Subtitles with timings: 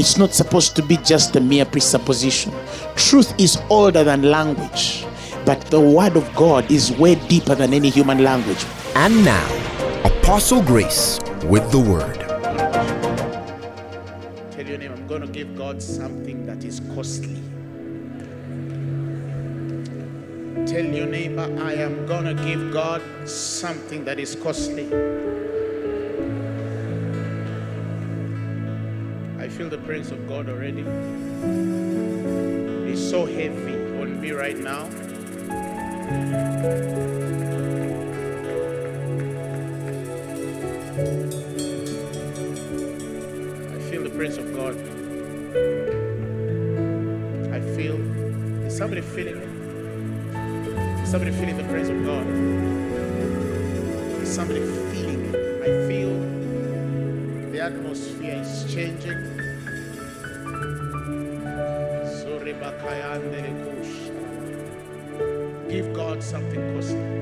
[0.00, 2.54] It's not supposed to be just a mere presupposition.
[2.96, 5.04] Truth is older than language,
[5.44, 8.64] but the word of God is way deeper than any human language.
[8.94, 9.46] And now,
[10.02, 12.18] Apostle Grace with the word.
[14.52, 17.42] Tell your name, I'm going to give God something that is costly.
[20.64, 24.88] Tell your neighbor, I am going to give God something that is costly.
[29.50, 30.84] Feel the presence of God already.
[32.90, 34.84] It's so heavy on me right now.
[43.74, 44.76] I feel the presence of God.
[47.52, 47.96] I feel.
[48.66, 49.48] Is somebody feeling it?
[51.02, 52.26] Is somebody feeling the presence of God?
[54.22, 54.60] Is somebody
[54.92, 55.34] feeling it?
[55.62, 56.12] I feel
[57.50, 59.39] the atmosphere is changing.
[65.68, 67.20] Give God something costly.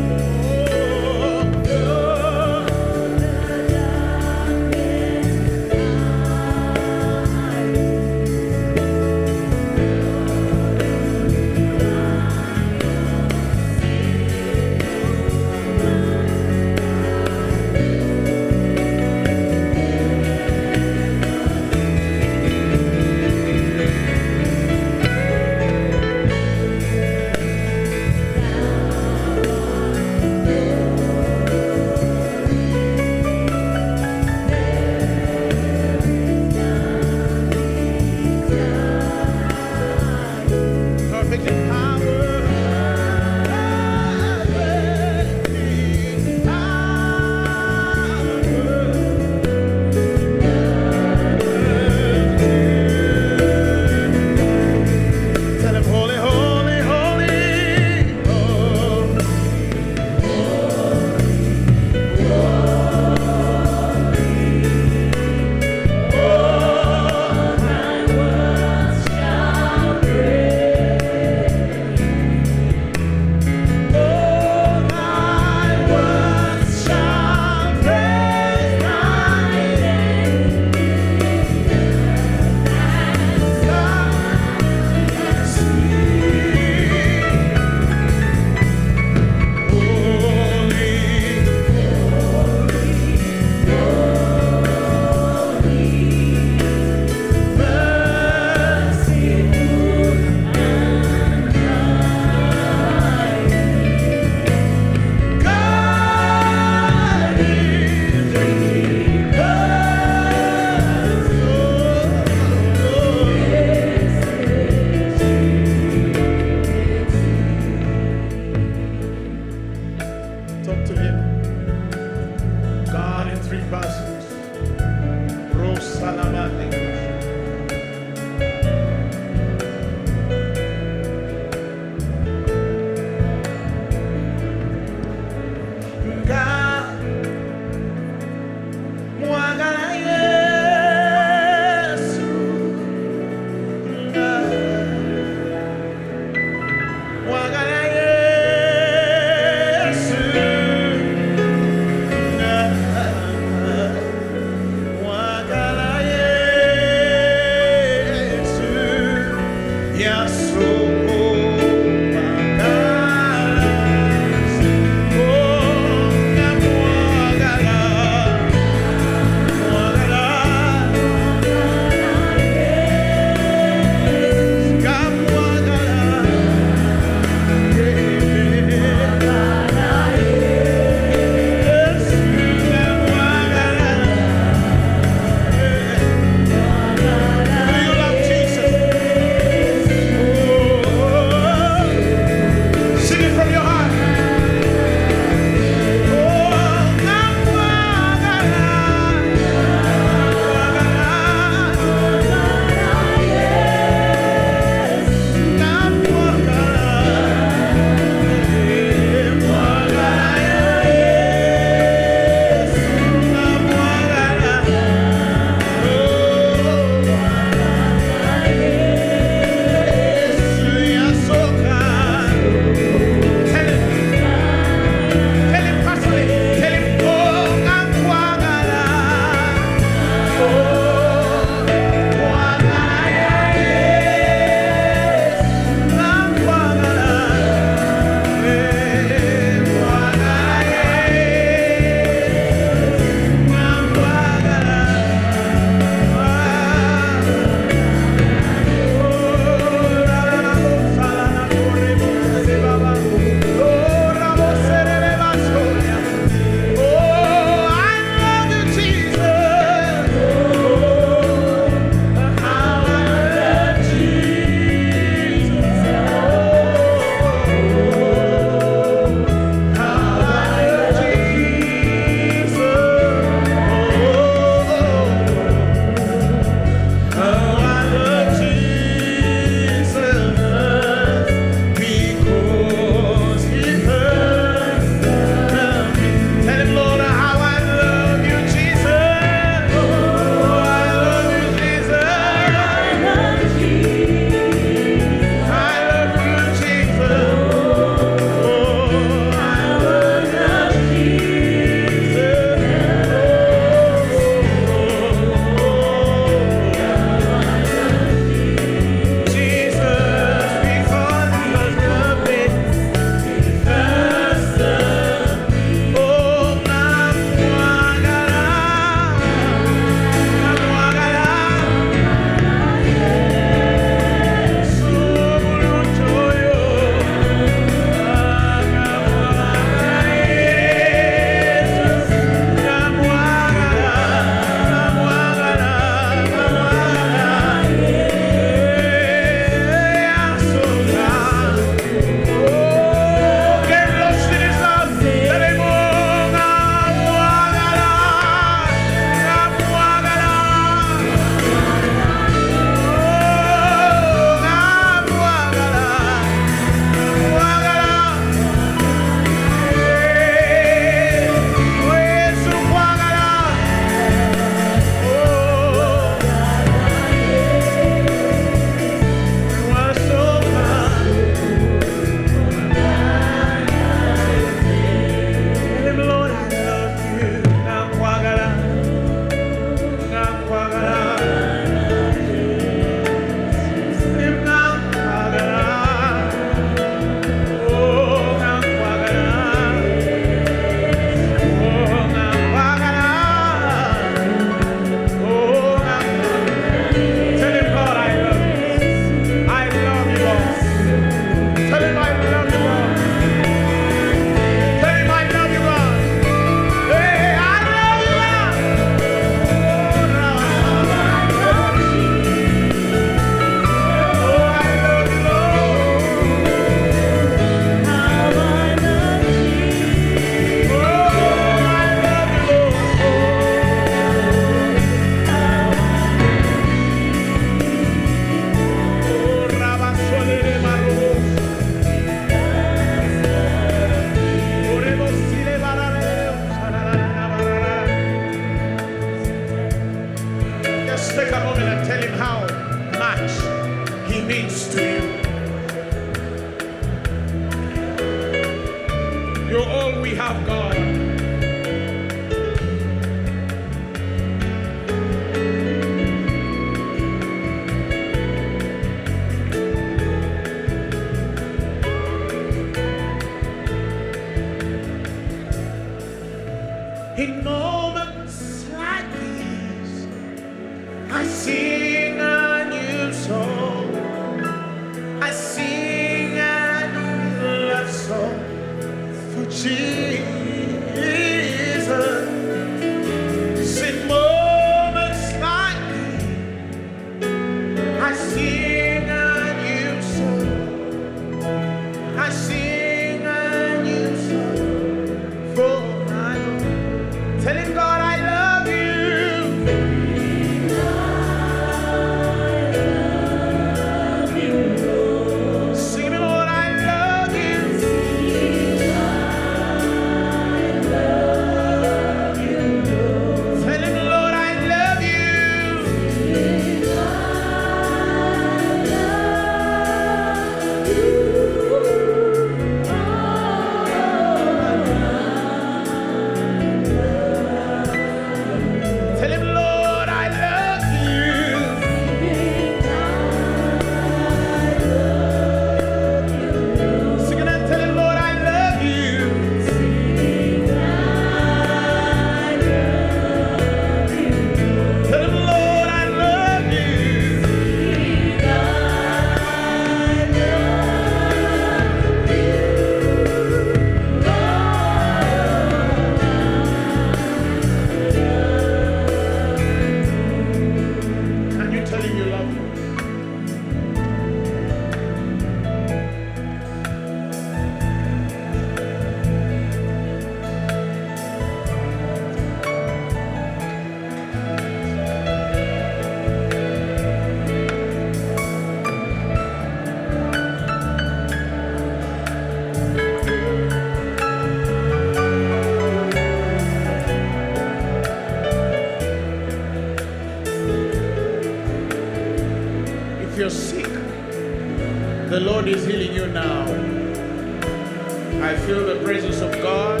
[598.42, 600.00] I feel the presence of God.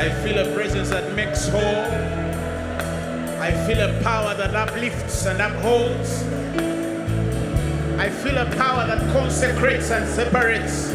[0.00, 1.60] I feel a presence that makes whole.
[3.40, 6.22] I feel a power that uplifts and upholds.
[7.98, 10.90] I feel a power that consecrates and separates.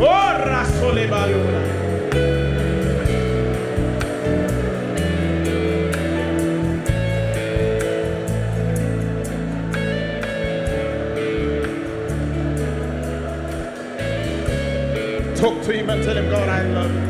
[0.00, 1.87] Oh, Rasolebaluna.
[15.38, 17.07] Talk to him and tell him, God, I love you.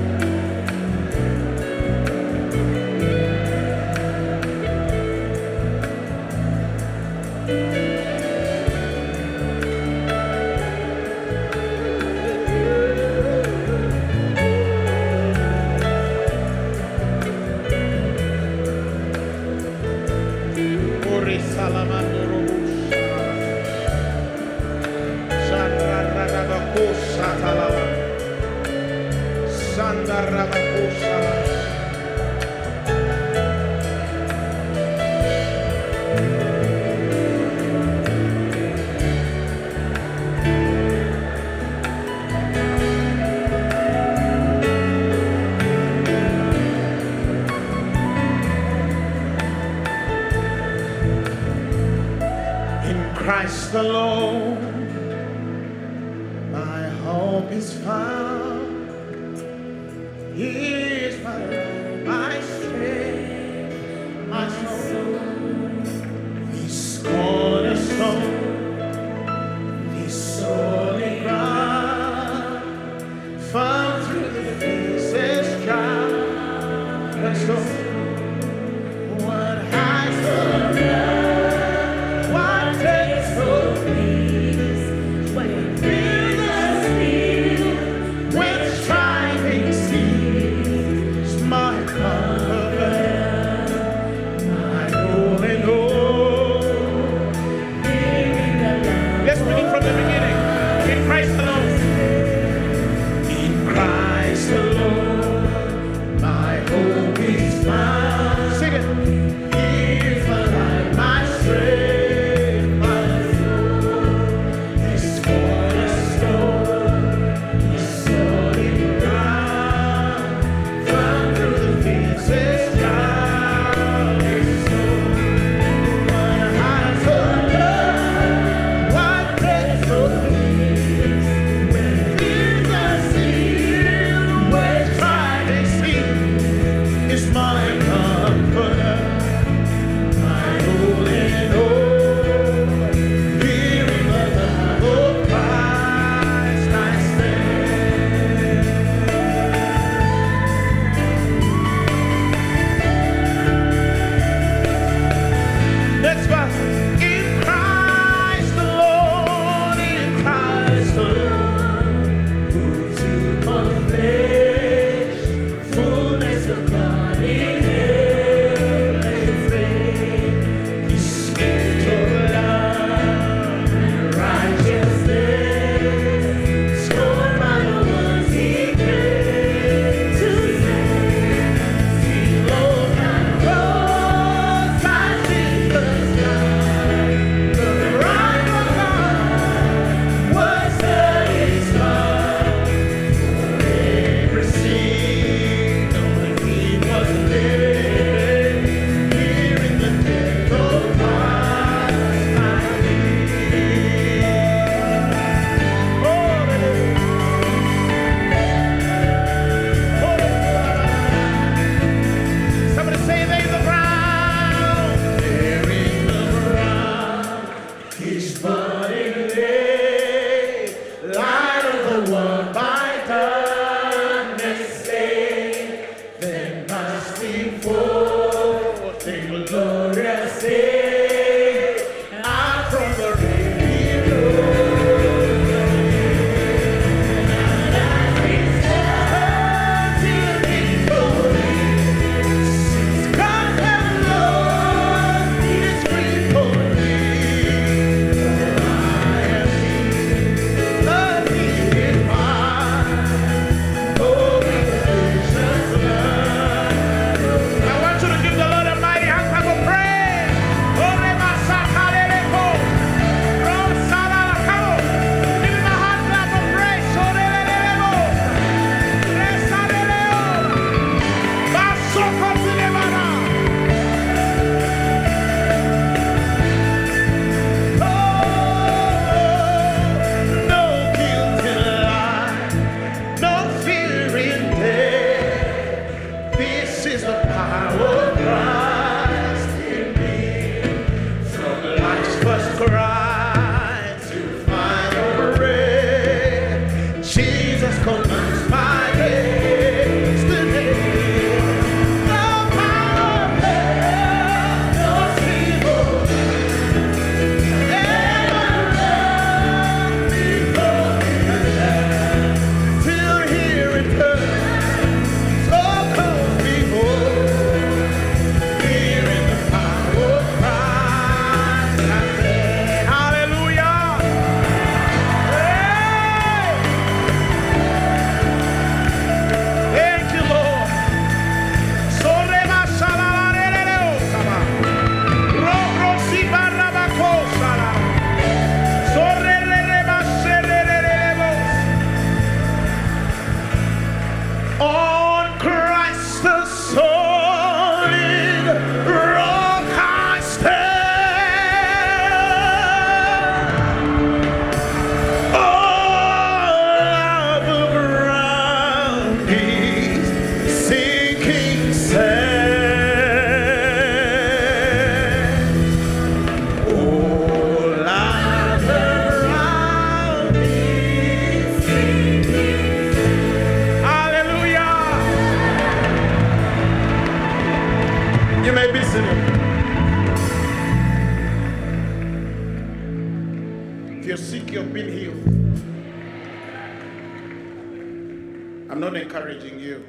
[388.71, 389.85] I'm not encouraging you.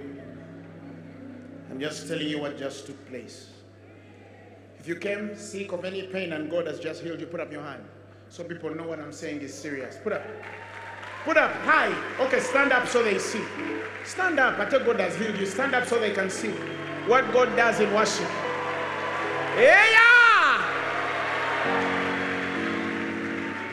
[1.70, 3.50] I'm just telling you what just took place.
[4.80, 7.52] If you came sick of any pain and God has just healed you, put up
[7.52, 7.84] your hand.
[8.30, 9.98] So people know what I'm saying is serious.
[10.02, 10.24] Put up.
[11.26, 11.94] Put up high.
[12.22, 13.44] Okay, stand up so they see.
[14.06, 15.46] Stand up I tell God has healed you.
[15.46, 16.52] Stand up so they can see
[17.08, 18.30] what God does in worship.
[19.58, 20.00] Yeah!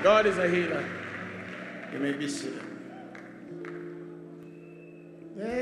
[0.03, 0.85] God is a healer.
[1.93, 2.66] You may be seated.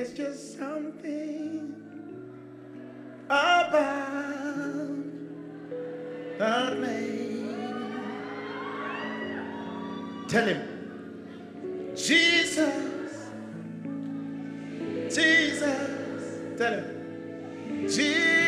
[0.04, 1.74] There's just something
[3.24, 3.72] about
[6.38, 7.94] the name.
[10.28, 13.30] Tell him, Jesus,
[15.08, 16.58] Jesus.
[16.58, 18.43] Tell him, Jesus.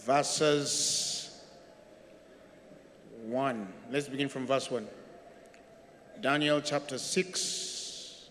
[0.00, 1.40] verses
[3.24, 3.72] 1.
[3.90, 4.86] Let's begin from verse 1.
[6.20, 8.28] Daniel chapter 6,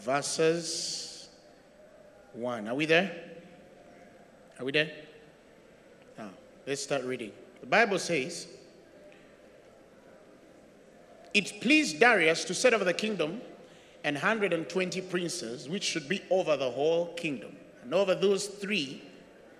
[0.00, 1.30] verses
[2.34, 2.68] 1.
[2.68, 3.10] Are we there?
[4.58, 4.90] Are we there?
[6.18, 6.28] Now,
[6.66, 7.32] let's start reading.
[7.60, 8.46] The Bible says,
[11.32, 13.40] It pleased Darius to set over the kingdom
[14.02, 19.02] and 120 princes, which should be over the whole kingdom, and over those three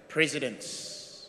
[0.09, 1.29] presidents.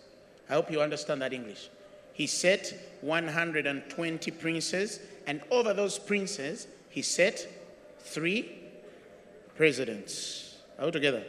[0.50, 1.70] I hope you understand that English.
[2.14, 7.48] He set 120 princes, and over those princes, he set
[8.00, 8.52] three
[9.56, 10.56] presidents.
[10.80, 11.24] All together.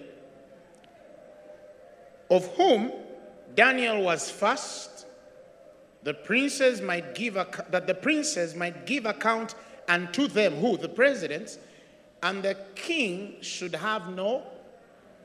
[2.30, 2.92] Of whom
[3.54, 5.06] Daniel was first,
[6.02, 9.54] the princes might give ac- that the princes might give account
[9.88, 11.58] unto them who the presidents
[12.22, 14.42] and the king should have no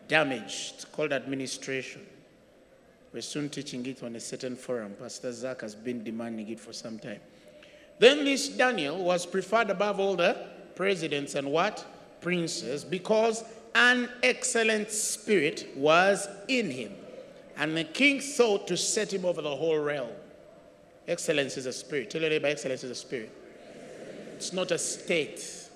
[0.07, 0.73] damage.
[0.75, 2.05] It's called administration.
[3.13, 4.95] We're soon teaching it on a certain forum.
[4.99, 7.19] Pastor Zach has been demanding it for some time.
[7.99, 11.85] Then this Daniel was preferred above all the presidents and what?
[12.21, 16.93] Princes, because an excellent spirit was in him.
[17.57, 20.09] And the king thought to set him over the whole realm.
[21.07, 22.09] Excellence is a spirit.
[22.09, 23.31] Tell your neighbor, excellence is a spirit.
[24.35, 25.69] It's not a state.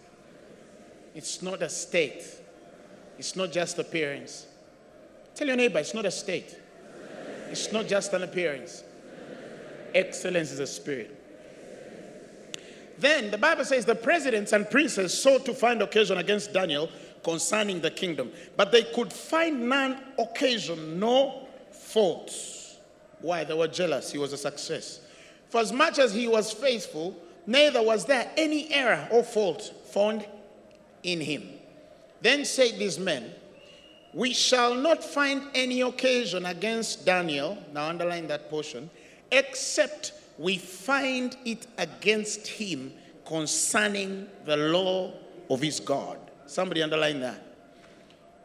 [1.16, 2.24] It's not a state.
[3.18, 4.48] It's not just appearance.
[5.36, 6.58] Tell your neighbor, it's not a state.
[7.50, 8.84] It's not just an appearance.
[9.94, 11.18] Excellence is a spirit.
[12.98, 16.90] Then the Bible says the presidents and princes sought to find occasion against Daniel
[17.24, 22.32] concerning the kingdom, but they could find none occasion, no fault.
[23.22, 23.44] Why?
[23.44, 24.12] They were jealous.
[24.12, 25.02] He was a success.
[25.52, 27.14] For as much as he was faithful,
[27.46, 30.26] neither was there any error or fault found
[31.04, 31.50] in him.
[32.22, 33.34] Then said these men,
[34.14, 38.90] We shall not find any occasion against Daniel, now underline that portion,
[39.30, 42.94] except we find it against him
[43.26, 45.12] concerning the law
[45.50, 46.18] of his God.
[46.46, 47.44] Somebody underline that.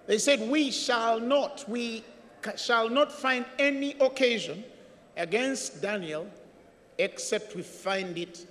[0.08, 2.02] They said, We shall not, we
[2.56, 4.64] shall not find any occasion
[5.16, 6.26] against Daniel
[6.98, 8.46] except we find it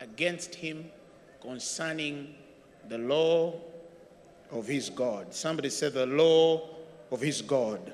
[0.00, 0.90] against him
[1.40, 2.34] concerning
[2.88, 3.54] the law
[4.50, 5.32] of his God.
[5.32, 6.68] Somebody said, The law
[7.10, 7.92] of his God.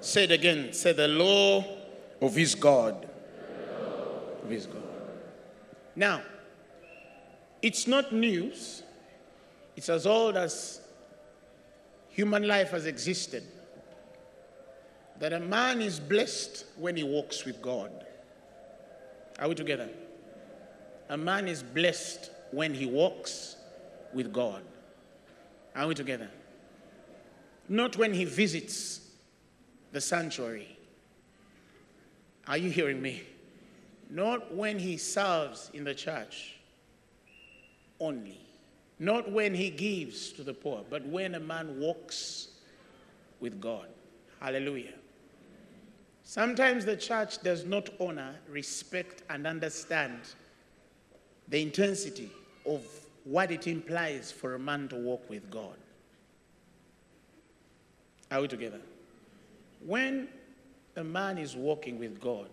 [0.00, 0.72] Say it again.
[0.72, 1.64] Say, The law
[2.20, 3.08] of his God.
[4.42, 4.82] Of his God.
[5.94, 6.22] Now,
[7.60, 8.82] it's not news,
[9.76, 10.80] it's as old as
[12.08, 13.42] human life has existed
[15.20, 17.92] that a man is blessed when he walks with God.
[19.38, 19.88] Are we together?
[21.10, 23.56] A man is blessed when he walks
[24.14, 24.62] with God.
[25.76, 26.30] Are we together?
[27.68, 29.00] Not when he visits
[29.92, 30.76] the sanctuary.
[32.46, 33.22] Are you hearing me?
[34.08, 36.56] Not when he serves in the church
[38.00, 38.40] only.
[38.98, 42.48] Not when he gives to the poor, but when a man walks
[43.38, 43.86] with God.
[44.40, 44.94] Hallelujah.
[46.30, 50.20] Sometimes the church does not honor, respect, and understand
[51.48, 52.30] the intensity
[52.64, 52.84] of
[53.24, 55.74] what it implies for a man to walk with God.
[58.30, 58.80] Are we together?
[59.84, 60.28] When
[60.94, 62.48] a man is walking with God,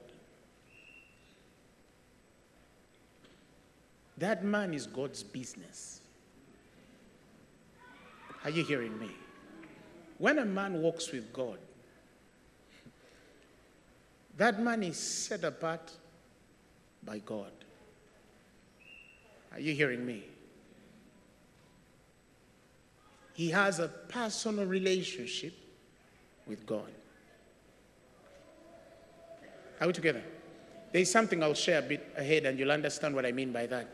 [4.17, 6.01] that man is God's business.
[8.43, 9.11] Are you hearing me?
[10.17, 11.59] When a man walks with God,
[14.37, 15.91] that man is set apart
[17.03, 17.51] by God.
[19.51, 20.23] Are you hearing me?
[23.33, 25.53] He has a personal relationship
[26.47, 26.91] with God.
[29.79, 30.23] Are we together?
[30.91, 33.87] There's something I'll share a bit ahead, and you'll understand what I mean by that.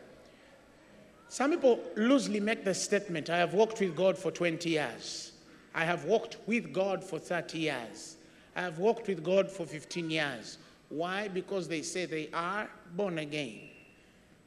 [1.28, 5.32] Some people loosely make the statement I have walked with God for 20 years.
[5.74, 8.16] I have walked with God for 30 years.
[8.56, 10.58] I have walked with God for 15 years.
[10.88, 11.28] Why?
[11.28, 13.60] Because they say they are born again.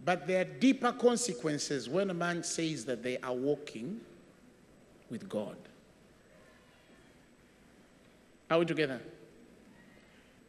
[0.05, 3.99] But there are deeper consequences when a man says that they are walking
[5.09, 5.57] with God.
[8.49, 9.01] Are we together?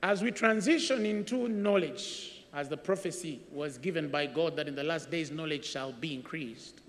[0.02, 4.84] As we transition into knowledge, as the prophecy was given by God that in the
[4.84, 6.80] last days knowledge shall be increased,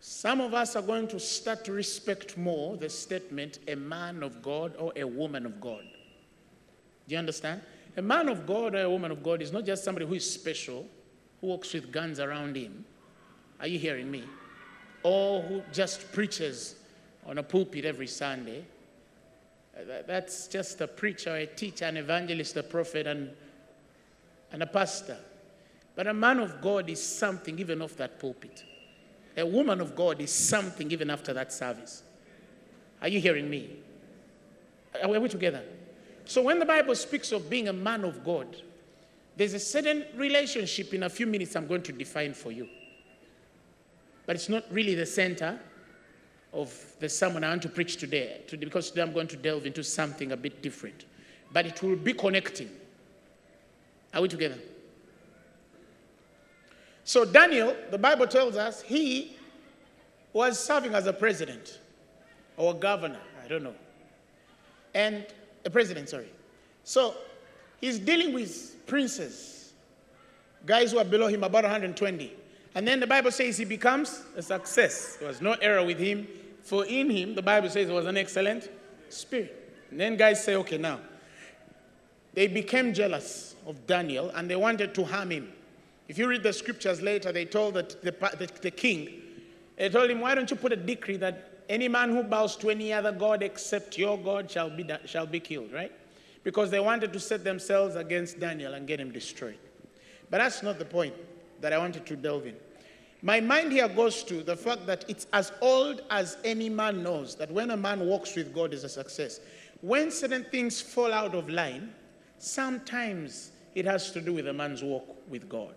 [0.00, 4.42] some of us are going to start to respect more the statement a man of
[4.42, 5.84] God or a woman of God.
[7.06, 7.60] Do you understand?
[7.98, 10.28] A man of God or a woman of God is not just somebody who is
[10.28, 10.86] special,
[11.40, 12.84] who walks with guns around him.
[13.60, 14.24] Are you hearing me?
[15.02, 16.76] Or who just preaches
[17.26, 18.64] on a pulpit every Sunday.
[19.76, 23.30] Uh, that's just a preacher, a teacher, an evangelist, a prophet, and,
[24.50, 25.18] and a pastor.
[25.94, 28.64] But a man of God is something even off that pulpit.
[29.36, 32.02] A woman of God is something even after that service.
[33.00, 33.70] Are you hearing me?
[35.02, 35.62] Are we together?
[36.24, 38.56] So when the Bible speaks of being a man of God,
[39.36, 42.68] there's a certain relationship in a few minutes I'm going to define for you.
[44.26, 45.58] But it's not really the center
[46.52, 49.82] of the sermon I want to preach today, because today I'm going to delve into
[49.82, 51.04] something a bit different.
[51.52, 52.70] But it will be connecting.
[54.12, 54.58] Are we together?
[57.04, 59.36] So, Daniel, the Bible tells us, he
[60.32, 61.80] was serving as a president
[62.56, 63.74] or a governor, I don't know.
[64.94, 65.26] And
[65.64, 66.30] a president, sorry.
[66.84, 67.14] So,
[67.80, 69.72] he's dealing with princes,
[70.66, 72.32] guys who are below him, about 120.
[72.74, 75.16] And then the Bible says he becomes a success.
[75.16, 76.28] There was no error with him.
[76.62, 78.68] For in him, the Bible says, was an excellent
[79.08, 79.56] spirit.
[79.90, 81.00] And then guys say, okay, now,
[82.34, 85.52] they became jealous of Daniel and they wanted to harm him.
[86.10, 89.22] If you read the scriptures later, they told the, the, the, the king,
[89.76, 92.70] they told him, Why don't you put a decree that any man who bows to
[92.70, 95.92] any other God except your God shall be, shall be killed, right?
[96.42, 99.58] Because they wanted to set themselves against Daniel and get him destroyed.
[100.30, 101.14] But that's not the point
[101.60, 102.56] that I wanted to delve in.
[103.22, 107.36] My mind here goes to the fact that it's as old as any man knows
[107.36, 109.38] that when a man walks with God is a success.
[109.80, 111.94] When certain things fall out of line,
[112.38, 115.76] sometimes it has to do with a man's walk with God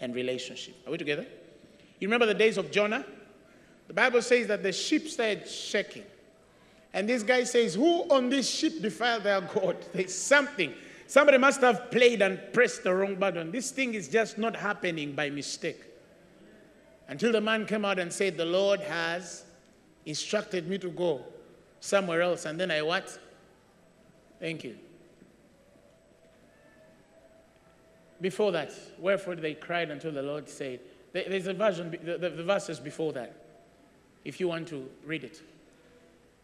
[0.00, 0.74] and relationship.
[0.86, 1.26] Are we together?
[1.98, 3.04] You remember the days of Jonah?
[3.86, 6.04] The Bible says that the ship started shaking.
[6.92, 9.76] And this guy says, Who on this ship defiled their God?
[9.92, 10.72] There's something.
[11.06, 13.50] Somebody must have played and pressed the wrong button.
[13.50, 15.82] This thing is just not happening by mistake.
[17.08, 19.44] Until the man came out and said, The Lord has
[20.06, 21.22] instructed me to go
[21.80, 22.46] somewhere else.
[22.46, 23.18] And then I what?
[24.40, 24.78] Thank you.
[28.24, 30.80] Before that, wherefore they cried until the Lord said,
[31.12, 33.36] there's a version, the, the, the verses before that,
[34.24, 35.42] if you want to read it.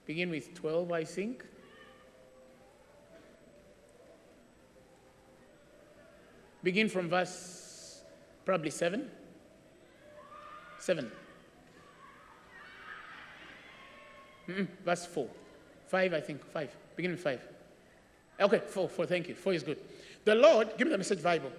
[0.04, 1.42] Begin with 12, I think.
[6.62, 8.02] Begin from verse
[8.44, 9.10] probably 7.
[10.80, 11.10] 7.
[14.50, 15.26] Mm-mm, verse 4.
[15.88, 16.44] 5, I think.
[16.44, 16.76] 5.
[16.96, 17.40] Begin with 5.
[18.42, 19.34] Okay, 4, 4, thank you.
[19.34, 19.78] 4 is good.
[20.26, 21.50] The Lord, give me the message Bible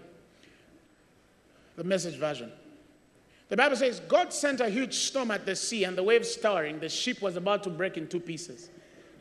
[1.75, 2.51] the message version.
[3.49, 6.79] The Bible says, God sent a huge storm at the sea, and the waves towering.
[6.79, 8.69] The ship was about to break in two pieces.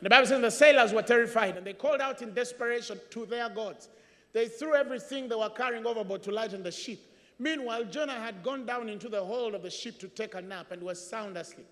[0.01, 3.25] And the Bible says the sailors were terrified, and they called out in desperation to
[3.25, 3.89] their gods.
[4.33, 6.99] They threw everything they were carrying overboard to lighten the ship.
[7.39, 10.71] Meanwhile, Jonah had gone down into the hold of the ship to take a nap
[10.71, 11.67] and was sound asleep.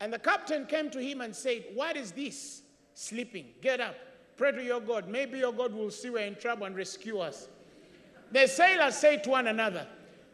[0.00, 2.62] And the captain came to him and said, What is this?
[2.94, 3.46] Sleeping.
[3.60, 3.96] Get up.
[4.36, 5.08] Pray to your God.
[5.08, 7.48] Maybe your God will see we're in trouble and rescue us.
[8.34, 9.86] The sailors say to one another,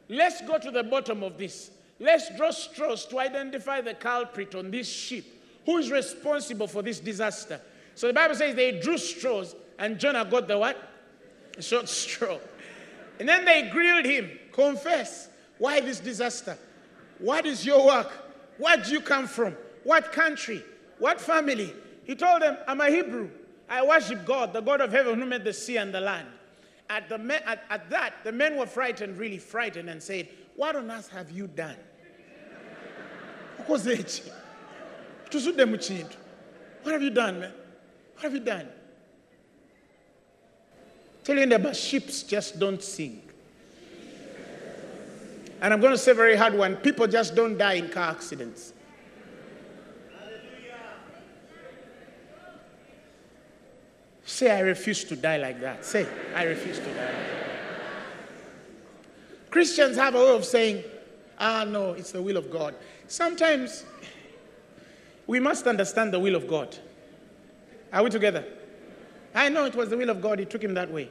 [0.08, 1.70] Let's go to the bottom of this.
[1.98, 5.26] Let's draw straws to identify the culprit on this ship.
[5.66, 7.60] Who is responsible for this disaster?
[7.94, 10.82] So the Bible says they drew straws, and Jonah got the what?
[11.60, 12.38] Short straw.
[13.18, 14.30] And then they grilled him.
[14.50, 15.28] Confess.
[15.58, 16.56] Why this disaster?
[17.18, 18.10] What is your work?
[18.56, 19.54] Where do you come from?
[19.84, 20.64] What country?
[20.98, 21.74] What family?
[22.04, 23.28] He told them, I'm a Hebrew.
[23.68, 26.28] I worship God, the God of heaven who made the sea and the land.
[26.90, 30.74] At, the men, at, at that, the men were frightened, really frightened, and said, What
[30.74, 31.76] on earth have you done?
[36.82, 37.52] What have you done, man?
[38.14, 38.68] What have you done?
[41.22, 43.22] Tell you about ships just don't sink.
[45.60, 48.10] And I'm going to say a very hard one people just don't die in car
[48.10, 48.72] accidents.
[54.30, 55.84] Say, I refuse to die like that.
[55.84, 57.14] Say, I refuse to die.
[59.50, 60.84] Christians have a way of saying,
[61.36, 62.76] ah, no, it's the will of God.
[63.08, 63.84] Sometimes
[65.26, 66.78] we must understand the will of God.
[67.92, 68.44] Are we together?
[69.34, 71.10] I know it was the will of God, He took him that way.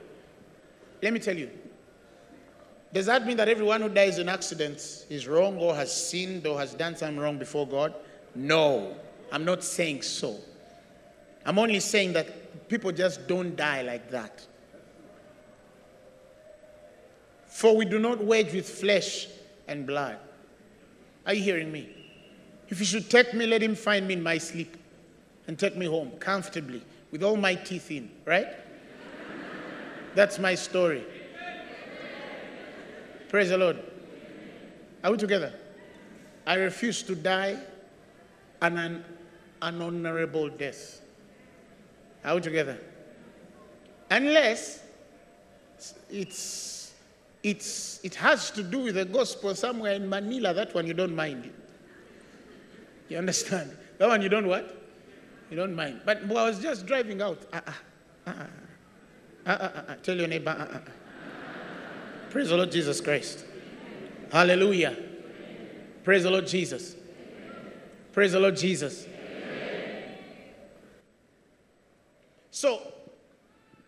[1.04, 1.52] Let me tell you.
[2.94, 6.58] Does that mean that everyone who dies in accidents is wrong or has sinned or
[6.58, 7.94] has done something wrong before God?
[8.34, 8.96] No,
[9.30, 10.38] I'm not saying so.
[11.46, 12.39] I'm only saying that
[12.70, 14.46] people just don't die like that.
[17.48, 19.28] For we do not wage with flesh
[19.68, 20.18] and blood.
[21.26, 21.90] Are you hearing me?
[22.70, 24.78] If he should take me, let him find me in my sleep
[25.48, 28.48] and take me home comfortably with all my teeth in, right?
[30.16, 31.04] That's my story.
[33.30, 33.78] Praise the Lord.
[35.04, 35.54] Are we together?
[36.46, 37.58] I refuse to die
[38.62, 39.06] an, an,
[39.62, 41.02] an honorable death.
[42.24, 42.78] Are we together?
[44.10, 44.84] Unless
[46.10, 46.94] it's,
[47.44, 51.16] it's, it has to do with the gospel somewhere in Manila, that one you don't
[51.16, 51.52] mind.
[53.08, 53.76] You understand?
[54.00, 54.80] That one you don't what?
[55.50, 56.00] You don't mind.
[56.06, 57.38] But I was just driving out.
[57.52, 57.72] Uh, uh,
[58.28, 58.32] uh,
[59.46, 60.52] uh, uh, uh, tell your neighbor.
[60.52, 60.80] Uh, uh.
[62.30, 63.44] Praise the Lord Jesus Christ.
[64.32, 64.96] Hallelujah.
[66.06, 66.96] Praise the Lord Jesus.
[68.14, 69.06] Praise the Lord Jesus.
[72.52, 72.82] So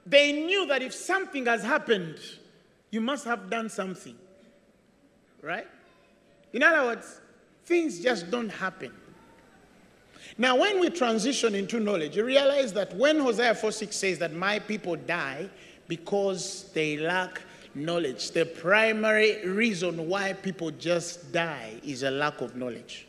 [0.05, 2.17] they knew that if something has happened,
[2.89, 4.15] you must have done something.
[5.41, 5.67] Right?
[6.53, 7.21] In other words,
[7.65, 8.91] things just don't happen.
[10.37, 14.33] Now, when we transition into knowledge, you realize that when Hosea 4 6 says that
[14.33, 15.49] my people die
[15.87, 17.41] because they lack
[17.73, 23.07] knowledge, the primary reason why people just die is a lack of knowledge.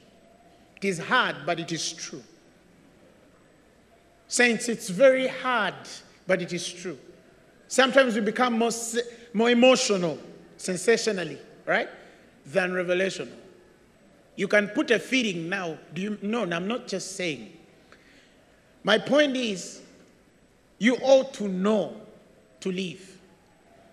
[0.76, 2.22] It is hard, but it is true.
[4.32, 5.74] Saints, it's very hard,
[6.26, 6.98] but it is true.
[7.68, 8.70] Sometimes we become more,
[9.34, 10.18] more emotional,
[10.56, 11.90] sensationally, right,
[12.46, 13.34] than revelational.
[14.34, 15.76] You can put a feeling now.
[15.92, 17.52] Do you no, I'm not just saying.
[18.82, 19.82] My point is,
[20.78, 21.94] you ought to know
[22.60, 23.20] to live.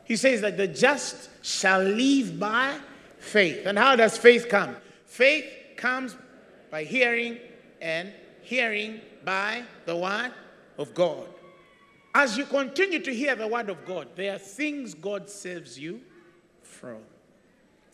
[0.05, 2.77] He says that the just shall live by
[3.17, 3.65] faith.
[3.65, 4.77] And how does faith come?
[5.05, 5.43] Faith
[5.75, 6.15] comes
[6.71, 7.39] by hearing,
[7.81, 10.31] and hearing by the word
[10.77, 11.27] of God.
[12.13, 16.01] As you continue to hear the word of God, there are things God saves you
[16.63, 16.99] from.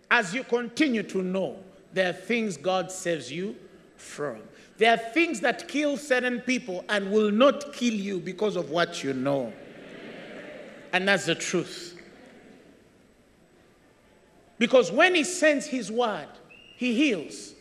[0.10, 1.58] As you continue to know,
[1.92, 3.56] there are things God saves you
[3.98, 4.38] from.
[4.78, 9.04] There are things that kill certain people and will not kill you because of what
[9.04, 9.54] you know.
[10.94, 11.98] And that's the truth.
[14.58, 16.28] Because when He sends His word,
[16.78, 17.54] He heals.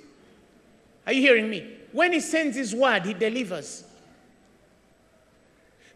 [1.07, 1.79] Are you hearing me?
[1.95, 3.85] When He sends His word, He delivers.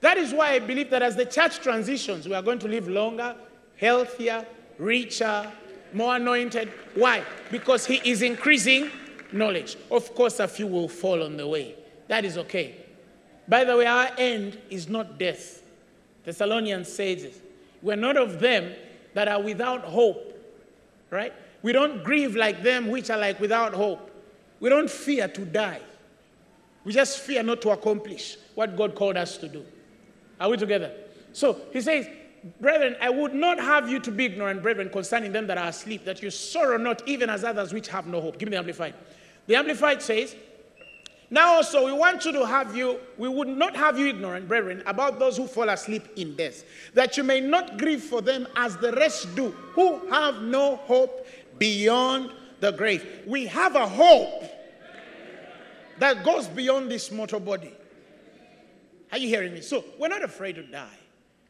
[0.01, 2.87] That is why I believe that as the church transitions, we are going to live
[2.89, 3.35] longer,
[3.77, 4.47] healthier,
[4.79, 5.51] richer,
[5.93, 6.73] more anointed.
[6.95, 7.25] Why?
[7.51, 8.93] Because he is increasing
[9.33, 9.77] knowledge.
[9.91, 11.75] Of course, a few will fall on the way.
[12.07, 12.77] That is okay.
[13.49, 15.65] By the way, our end is not death.
[16.25, 17.41] Thessalonians says this.
[17.83, 18.73] We're not of them
[19.15, 20.33] that are without hope,
[21.11, 21.33] right?
[21.63, 24.13] We don't grieve like them which are like without hope.
[24.61, 25.81] We don't fear to die.
[26.89, 29.63] We just fear not to accomplish what God called us to do.
[30.41, 30.91] Are we together?
[31.35, 32.07] So he says,
[32.63, 36.07] Brethren, I would not have you to be ignorant, brethren, concerning them that are asleep,
[36.07, 38.39] that you sorrow not even as others which have no hope.
[38.39, 38.95] Give me the Amplified.
[39.47, 40.35] The Amplified says,
[41.29, 44.83] Now also we want you to have you, we would not have you ignorant, brethren,
[44.87, 46.65] about those who fall asleep in death,
[46.95, 51.27] that you may not grieve for them as the rest do, who have no hope
[51.59, 53.25] beyond the grave.
[53.27, 54.55] We have a hope
[55.99, 57.73] that goes beyond this mortal body.
[59.11, 59.61] Are you hearing me?
[59.61, 60.99] So we're not afraid to die.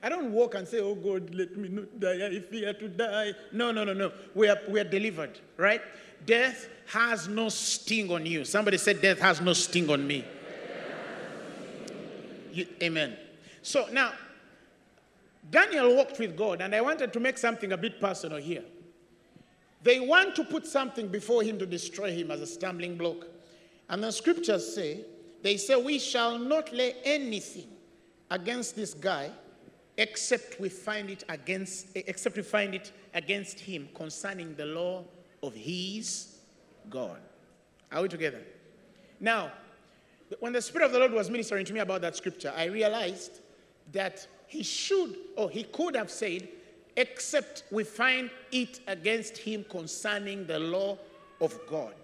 [0.02, 2.26] I don't walk and say, Oh God, let me not die.
[2.26, 3.32] I fear to die.
[3.52, 4.12] No, no, no, no.
[4.34, 5.82] We are, we are delivered, right?
[6.24, 8.44] Death has no sting on you.
[8.44, 10.24] Somebody said, Death has no sting on me.
[12.52, 13.16] You, amen.
[13.62, 14.12] So now,
[15.50, 18.64] Daniel walked with God, and I wanted to make something a bit personal here.
[19.82, 23.26] They want to put something before him to destroy him as a stumbling block.
[23.88, 25.04] And the scriptures say,
[25.42, 27.68] they say, We shall not lay anything
[28.30, 29.30] against this guy
[29.96, 35.04] except we find it against except we find it against him concerning the law
[35.42, 36.36] of his
[36.88, 37.18] God.
[37.90, 38.40] Are we together?
[39.20, 39.50] Now,
[40.40, 43.40] when the Spirit of the Lord was ministering to me about that scripture, I realized
[43.92, 46.48] that he should or he could have said,
[46.96, 50.98] except we find it against him concerning the law
[51.40, 51.94] of God.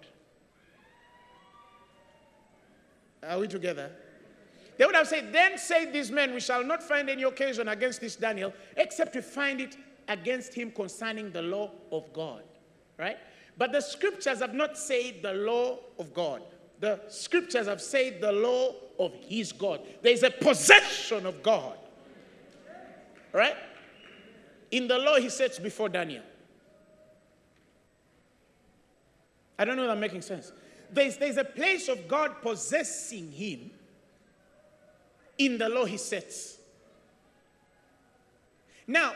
[3.27, 3.91] Are we together?
[4.77, 8.01] They would have said, Then say these men, we shall not find any occasion against
[8.01, 12.43] this Daniel, except we find it against him concerning the law of God.
[12.97, 13.17] Right?
[13.57, 16.41] But the scriptures have not said the law of God.
[16.79, 19.81] The scriptures have said the law of his God.
[20.01, 21.77] There is a possession of God.
[23.31, 23.55] Right?
[24.71, 26.23] In the law he sets before Daniel.
[29.57, 30.51] I don't know if I'm making sense.
[30.91, 33.71] There's, there's a place of God possessing him
[35.37, 36.57] in the law he sets.
[38.87, 39.13] Now,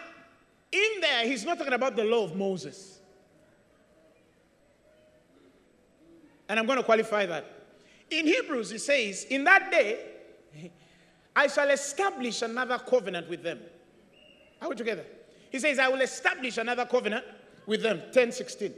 [0.71, 2.99] in there, he's not talking about the law of Moses.
[6.47, 7.45] And I'm going to qualify that.
[8.09, 9.99] In Hebrews, he says, In that day,
[11.35, 13.59] I shall establish another covenant with them.
[14.61, 15.05] Are we together?
[15.51, 17.23] He says, I will establish another covenant
[17.65, 18.01] with them.
[18.11, 18.73] 10 16.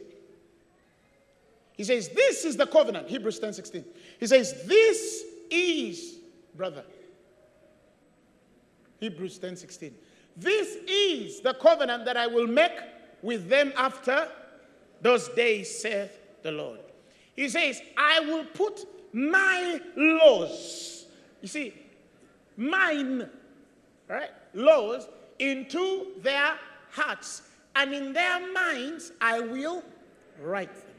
[1.76, 3.08] He says, This is the covenant.
[3.08, 3.86] Hebrews 10 16.
[4.20, 6.20] He says, This is,
[6.56, 6.84] brother.
[9.00, 9.96] Hebrews 10 16.
[10.38, 12.72] This is the covenant that I will make
[13.22, 14.28] with them after
[15.02, 16.80] those days, saith the Lord.
[17.36, 21.06] He says, I will put my laws,
[21.42, 21.74] you see,
[22.56, 23.30] mine,
[24.08, 25.08] right, laws
[25.40, 26.54] into their
[26.92, 27.42] hearts,
[27.76, 29.84] and in their minds I will
[30.42, 30.91] write them.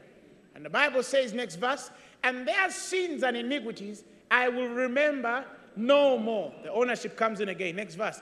[0.55, 1.89] And the Bible says, next verse,
[2.23, 5.45] and their sins and iniquities I will remember
[5.75, 6.51] no more.
[6.63, 7.75] The ownership comes in again.
[7.75, 8.19] Next verse.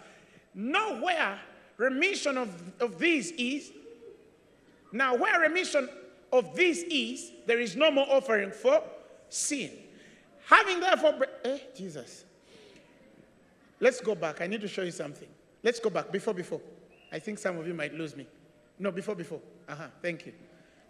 [0.54, 1.40] Nowhere
[1.78, 2.50] remission of,
[2.82, 3.72] of these is.
[4.92, 5.88] Now, where remission
[6.34, 8.84] of this is, there is no more offering for
[9.30, 9.72] sin.
[10.48, 12.26] Having therefore, eh, Jesus.
[13.80, 14.42] Let's go back.
[14.42, 15.30] I need to show you something.
[15.64, 16.12] Let's go back.
[16.12, 16.60] Before, before.
[17.12, 18.28] I think some of you might lose me.
[18.80, 19.40] No, before, before.
[19.70, 19.88] Uh huh.
[20.02, 20.34] Thank you.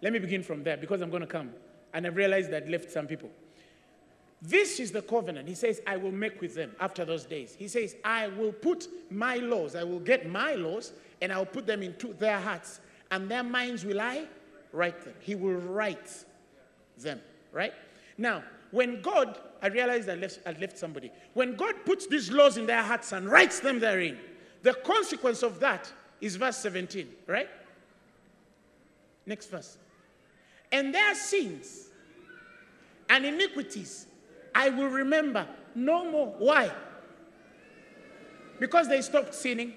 [0.02, 1.52] Let me begin from there because I'm going to come.
[1.94, 3.30] And I've realized that left some people.
[4.42, 5.48] This is the covenant.
[5.48, 7.56] He says, I will make with them after those days.
[7.58, 11.46] He says, I will put my laws, I will get my laws, and I will
[11.46, 12.80] put them into their hearts,
[13.12, 14.26] and their minds will I
[14.74, 15.14] write them.
[15.20, 16.26] He will write
[16.98, 17.22] them,
[17.52, 17.74] right?
[18.18, 21.12] Now, when God, I realized I left, I left somebody.
[21.36, 24.18] When God puts these laws in their hearts and writes them therein,
[24.64, 27.50] the consequence of that is verse 17, right?
[29.28, 29.78] Next verse.
[30.72, 31.90] And their sins
[33.10, 34.08] and iniquities
[34.54, 36.36] I will remember no more.
[36.38, 36.72] Why?
[38.60, 39.74] Because they stopped sinning.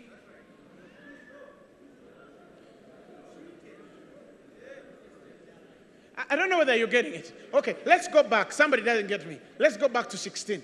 [6.30, 7.32] I don't know whether you're getting it.
[7.52, 8.52] Okay, let's go back.
[8.52, 9.38] Somebody doesn't get me.
[9.58, 10.62] Let's go back to 16.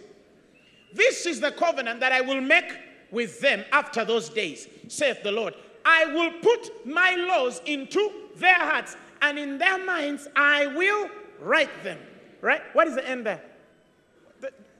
[0.92, 2.72] This is the covenant that I will make
[3.10, 5.54] with them after those days, saith the Lord.
[5.84, 11.10] I will put my laws into their hearts, and in their minds I will
[11.40, 11.98] write them.
[12.40, 12.62] Right?
[12.72, 13.42] What is the end there?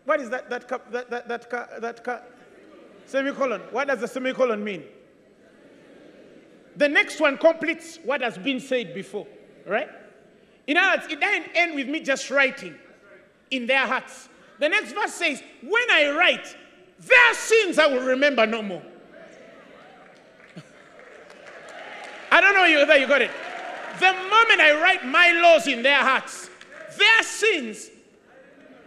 [0.04, 2.32] What is that, that, that, that, that, that, that
[3.06, 3.60] semicolon?
[3.70, 4.84] What does the semicolon mean?
[6.76, 9.26] The next one completes what has been said before,
[9.66, 9.88] right?
[10.66, 12.74] In other words, it doesn't end with me just writing
[13.50, 14.28] in their hearts.
[14.58, 16.56] The next verse says, When I write,
[16.98, 18.82] their sins I will remember no more.
[22.30, 23.30] I don't know whether you got it.
[24.00, 26.50] The moment I write my laws in their hearts,
[26.98, 27.90] their sins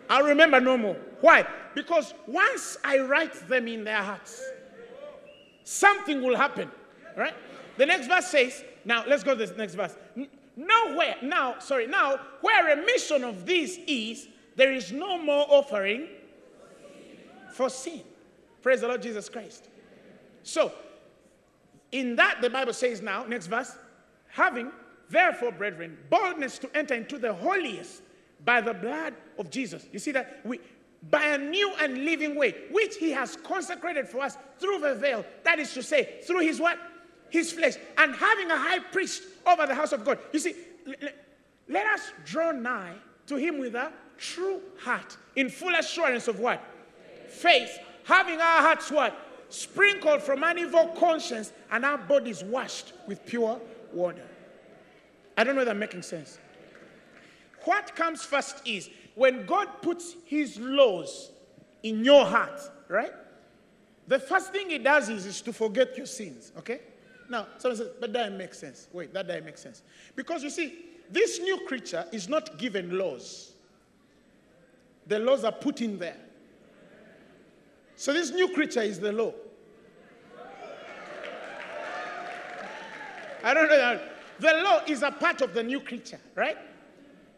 [0.09, 0.97] I'll remember no more.
[1.21, 1.47] Why?
[1.75, 4.43] Because once I write them in their hearts,
[5.63, 6.69] something will happen.
[7.17, 7.33] Right?
[7.77, 9.95] The next verse says, now let's go to the next verse.
[10.55, 16.07] Nowhere, now, sorry, now, where remission of this is, there is no more offering
[17.53, 18.01] for sin.
[18.61, 19.67] Praise the Lord Jesus Christ.
[20.43, 20.71] So,
[21.91, 23.75] in that, the Bible says now, next verse,
[24.27, 24.71] having
[25.09, 28.01] therefore, brethren, boldness to enter into the holiest
[28.45, 29.85] by the blood of Jesus.
[29.91, 30.41] You see that?
[30.43, 30.59] We,
[31.09, 35.25] by a new and living way, which he has consecrated for us through the veil.
[35.43, 36.77] That is to say, through his what?
[37.29, 37.75] His flesh.
[37.97, 40.19] And having a high priest over the house of God.
[40.31, 40.55] You see,
[41.67, 42.95] let us draw nigh
[43.27, 46.61] to him with a true heart, in full assurance of what?
[47.27, 47.79] Faith.
[48.05, 49.17] Having our hearts what?
[49.49, 53.59] Sprinkled from an evil conscience and our bodies washed with pure
[53.91, 54.25] water.
[55.37, 56.37] I don't know if I'm making sense.
[57.63, 61.31] What comes first is when God puts his laws
[61.81, 63.11] in your heart, right?
[64.07, 66.81] The first thing he does is, is to forget your sins, okay?
[67.29, 68.89] Now, someone says, but that makes sense.
[68.91, 69.81] Wait, that doesn't make sense.
[70.15, 70.73] Because you see,
[71.09, 73.53] this new creature is not given laws.
[75.07, 76.17] The laws are put in there.
[77.95, 79.33] So this new creature is the law.
[83.43, 83.99] I don't know.
[84.39, 86.57] The law is a part of the new creature, right?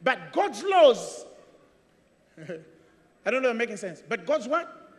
[0.03, 1.25] But God's laws,
[2.37, 4.93] I don't know if I'm making sense, but God's what?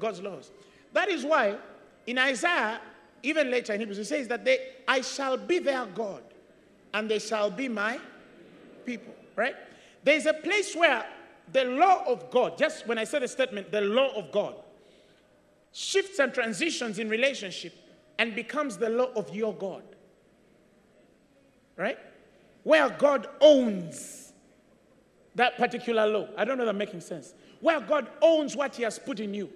[0.00, 0.50] God's laws.
[0.92, 1.56] That is why
[2.06, 2.80] in Isaiah,
[3.22, 6.22] even later in Hebrews, it says that they, I shall be their God
[6.94, 7.98] and they shall be my
[8.86, 9.54] people, right?
[10.02, 11.04] There's a place where
[11.52, 14.54] the law of God, just when I said the statement, the law of God,
[15.72, 17.74] shifts and transitions in relationship
[18.18, 19.82] and becomes the law of your God.
[21.78, 21.98] Right?
[22.64, 24.32] Where God owns
[25.36, 26.28] that particular law.
[26.36, 27.32] I don't know that making sense.
[27.60, 29.48] Where God owns what He has put in you.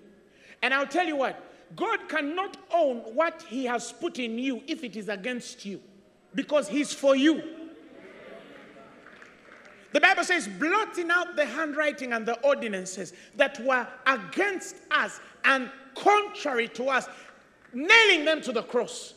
[0.63, 1.43] And I'll tell you what,
[1.75, 5.81] God cannot own what He has put in you if it is against you,
[6.35, 7.43] because He's for you.
[9.93, 15.71] The Bible says, blotting out the handwriting and the ordinances that were against us and
[15.95, 17.09] contrary to us,
[17.75, 19.13] nailing them to the cross.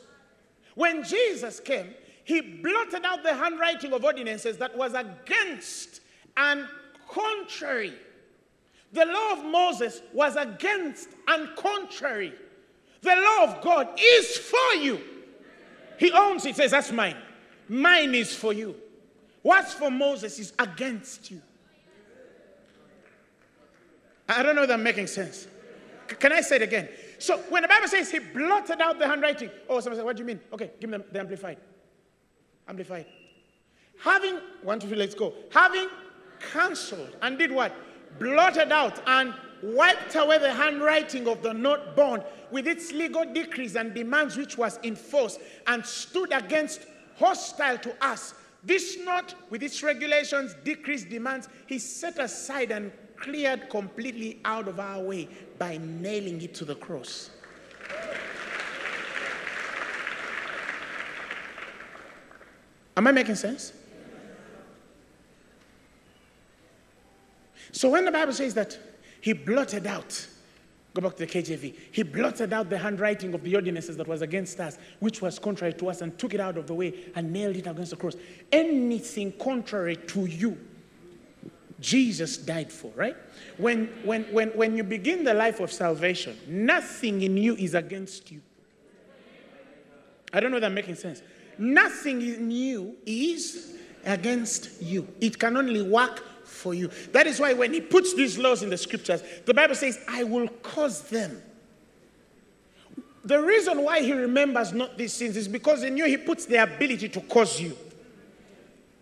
[0.74, 1.94] When Jesus came,
[2.26, 6.02] he blotted out the handwriting of ordinances that was against
[6.36, 6.68] and
[7.08, 7.94] contrary.
[8.92, 12.34] The law of Moses was against and contrary.
[13.02, 15.00] The law of God is for you.
[16.00, 17.16] He owns it, says, That's mine.
[17.70, 18.76] Mine is for you.
[19.44, 21.42] What's for Moses is against you.
[24.28, 25.48] I don't know if I'm making sense.
[26.10, 26.90] C- can I say it again?
[27.20, 30.24] So when the Bible says he blotted out the handwriting, oh, someone said, What do
[30.24, 30.40] you mean?
[30.52, 31.58] Okay, give me the, the amplified.
[32.68, 33.06] Amplified.
[34.04, 35.34] Having, one, two, three, let's go.
[35.52, 35.88] Having
[36.52, 37.74] cancelled and did what?
[38.20, 43.76] Blotted out and wiped away the handwriting of the note bond with its legal decrees
[43.76, 46.82] and demands which was in force and stood against
[47.18, 48.34] hostile to us.
[48.64, 54.80] This note with its regulations, decrees, demands, he set aside and cleared completely out of
[54.80, 57.30] our way by nailing it to the cross.
[62.98, 63.74] Am I making sense?
[67.72, 68.78] So when the Bible says that
[69.20, 70.28] he blotted out,
[70.94, 74.22] go back to the KJV, he blotted out the handwriting of the ordinances that was
[74.22, 77.34] against us, which was contrary to us, and took it out of the way and
[77.34, 78.16] nailed it against the cross.
[78.50, 80.58] Anything contrary to you,
[81.82, 83.18] Jesus died for, right?
[83.58, 88.32] When, when, when, when you begin the life of salvation, nothing in you is against
[88.32, 88.42] you.
[90.32, 91.22] I don't know if I'm making sense.
[91.58, 93.76] Nothing in you is
[94.06, 95.08] against you.
[95.22, 96.90] It can only work for you.
[97.12, 100.24] That is why when he puts these laws in the scriptures, the Bible says, I
[100.24, 101.42] will cause them.
[103.24, 106.62] The reason why he remembers not these sins is because in you he puts the
[106.62, 107.76] ability to cause you.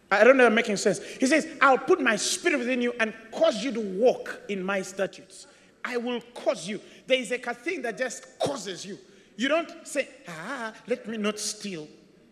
[0.09, 0.99] I don't know if I'm making sense.
[1.03, 4.81] He says, I'll put my spirit within you and cause you to walk in my
[4.81, 5.47] statutes.
[5.83, 6.79] I will cause you.
[7.07, 8.97] There is a thing that just causes you.
[9.35, 11.87] You don't say, ah, let me not steal.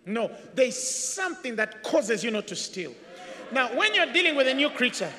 [0.05, 2.93] No, there's something that causes you not to steal.
[3.51, 5.11] Now, when you're dealing with a new creature,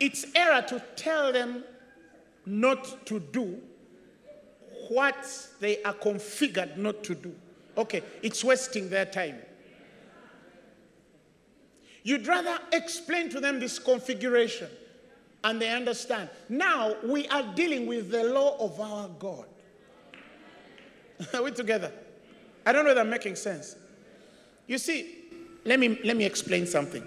[0.00, 1.62] it's error to tell them
[2.46, 3.60] not to do
[4.88, 7.34] what they are configured not to do.
[7.76, 9.38] Okay, it's wasting their time.
[12.02, 14.68] You'd rather explain to them this configuration
[15.44, 16.30] and they understand.
[16.48, 19.46] Now we are dealing with the law of our God.
[21.34, 21.92] are we together?
[22.64, 23.76] I don't know if I'm making sense.
[24.70, 25.16] You see,
[25.64, 27.02] let me, let me explain something.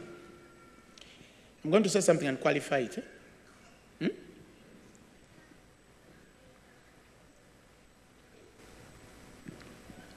[1.64, 2.98] I'm going to say something and qualify it.
[2.98, 4.06] eh?
[4.06, 4.08] Hmm?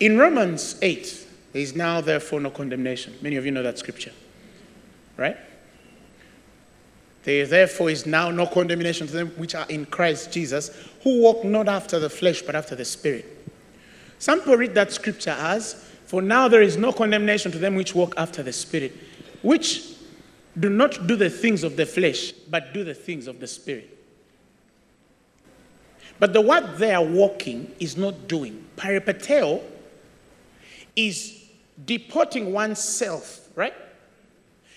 [0.00, 3.14] In Romans 8, there is now therefore no condemnation.
[3.22, 4.12] Many of you know that scripture,
[5.16, 5.36] right?
[7.22, 11.44] There therefore is now no condemnation to them which are in Christ Jesus, who walk
[11.44, 13.24] not after the flesh but after the Spirit.
[14.18, 17.94] Some people read that scripture as, For now there is no condemnation to them which
[17.94, 18.92] walk after the Spirit,
[19.42, 19.94] which
[20.58, 23.92] do not do the things of the flesh, but do the things of the Spirit.
[26.18, 28.64] But the word they are walking is not doing.
[28.76, 29.62] Peripateo
[30.94, 31.44] is
[31.84, 33.74] deporting oneself, right?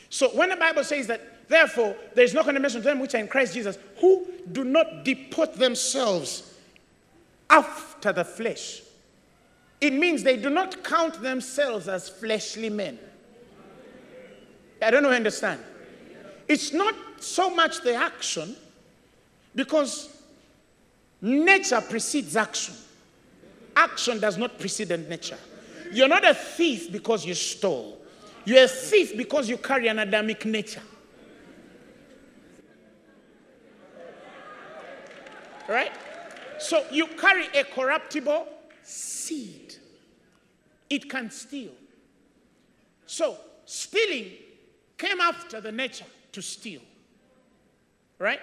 [0.09, 3.19] So when the Bible says that, therefore, there is no condemnation to them which are
[3.19, 6.55] in Christ Jesus, who do not deport themselves
[7.49, 8.82] after the flesh,
[9.82, 12.99] it means they do not count themselves as fleshly men.
[14.82, 15.61] I don't know understand.
[16.47, 18.55] It's not so much the action,
[19.55, 20.09] because
[21.21, 22.75] nature precedes action.
[23.75, 25.38] Action does not precede nature.
[25.91, 27.97] You're not a thief because you stole.
[28.45, 30.82] You're a thief because you carry an Adamic nature.
[35.67, 35.91] Right?
[36.59, 38.47] So you carry a corruptible
[38.84, 39.68] seed.
[40.90, 41.72] It can steal.
[43.06, 44.32] So stealing
[44.98, 46.82] came after the nature to steal.
[48.18, 48.40] Right?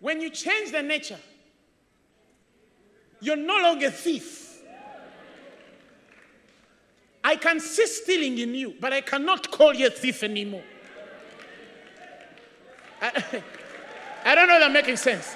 [0.00, 1.18] When you change the nature,
[3.20, 4.44] you're no longer a thief.
[7.22, 10.62] I can see stealing in you, but I cannot call you a thief anymore.
[13.00, 13.42] I,
[14.26, 15.34] I don't know if I'm making sense.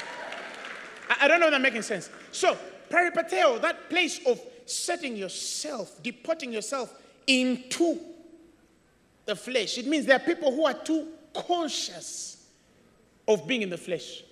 [1.08, 2.10] I, I don't know if I'm making sense.
[2.30, 2.58] So,
[2.90, 4.38] peripateo, that place of
[4.70, 6.94] setting yourself, deporting yourself
[7.26, 7.98] into
[9.24, 12.46] the flesh, it means there are people who are too conscious
[13.26, 14.22] of being in the flesh.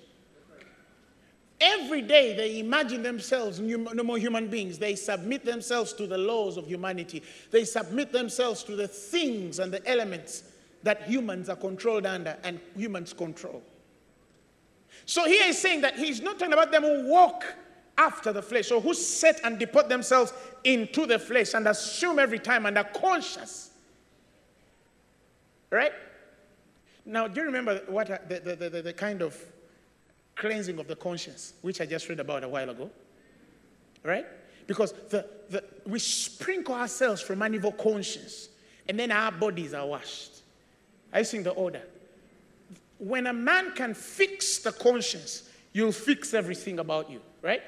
[1.61, 4.79] Every day they imagine themselves no more human beings.
[4.79, 7.23] They submit themselves to the laws of humanity.
[7.51, 10.43] They submit themselves to the things and the elements
[10.83, 13.63] that humans are controlled under and humans control.
[15.07, 17.45] So here he's saying that he's not talking about them who walk
[17.99, 20.33] after the flesh or who set and deport themselves
[20.65, 23.71] into the flesh and assume every time and are conscious.
[25.71, 25.93] Right?
[27.05, 29.37] Now, do you remember what uh, the, the, the, the kind of
[30.35, 32.91] cleansing of the conscience, which I just read about a while ago?
[34.03, 34.27] Right?
[34.67, 38.49] Because the, the, we sprinkle ourselves from an evil conscience,
[38.89, 40.33] and then our bodies are washed.
[41.13, 41.83] I think the order.
[42.99, 47.63] When a man can fix the conscience, you'll fix everything about you, right?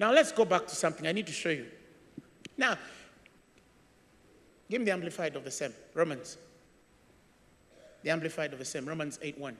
[0.00, 1.66] Now let's go back to something I need to show you.
[2.56, 2.76] Now,
[4.68, 6.36] give me the amplified of the same, Romans
[8.02, 9.56] the Amplified of the same, Romans 8 1.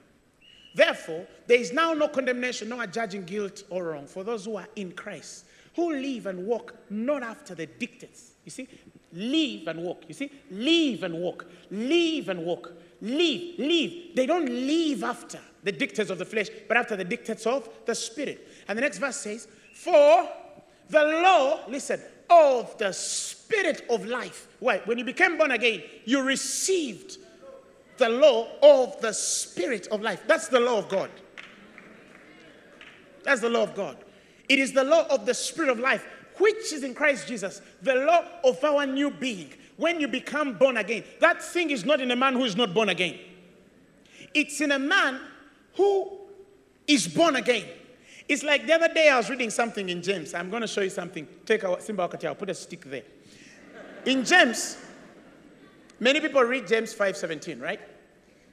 [0.75, 4.69] Therefore, there is now no condemnation, no judging guilt or wrong for those who are
[4.77, 8.33] in Christ, who live and walk not after the dictates.
[8.45, 8.69] You see,
[9.13, 10.05] live and walk.
[10.07, 13.93] You see, live and walk, live and walk, live, live.
[14.15, 17.95] They don't live after the dictates of the flesh, but after the dictates of the
[17.95, 18.49] spirit.
[18.69, 19.49] And the next verse says,
[19.81, 20.29] For
[20.91, 24.47] the law, listen, of the spirit of life.
[24.59, 24.83] Why?
[24.85, 27.17] When you became born again, you received
[27.97, 30.23] the law of the spirit of life.
[30.27, 31.11] That's the law of God.
[33.23, 33.97] That's the law of God.
[34.51, 36.07] It is the law of the spirit of life,
[36.37, 39.51] which is in Christ Jesus, the law of our new being.
[39.79, 42.75] When you become born again, that thing is not in a man who is not
[42.75, 43.19] born again.
[44.35, 45.23] It's in a man
[45.75, 46.19] who
[46.87, 47.65] is born again.
[48.29, 50.35] It's like the other day I was reading something in James.
[50.35, 51.27] I'm going to show you something.
[51.45, 53.03] Take a Simba I'll put a stick there.
[54.07, 54.77] In James,
[55.99, 57.81] many people read James 5:17, right?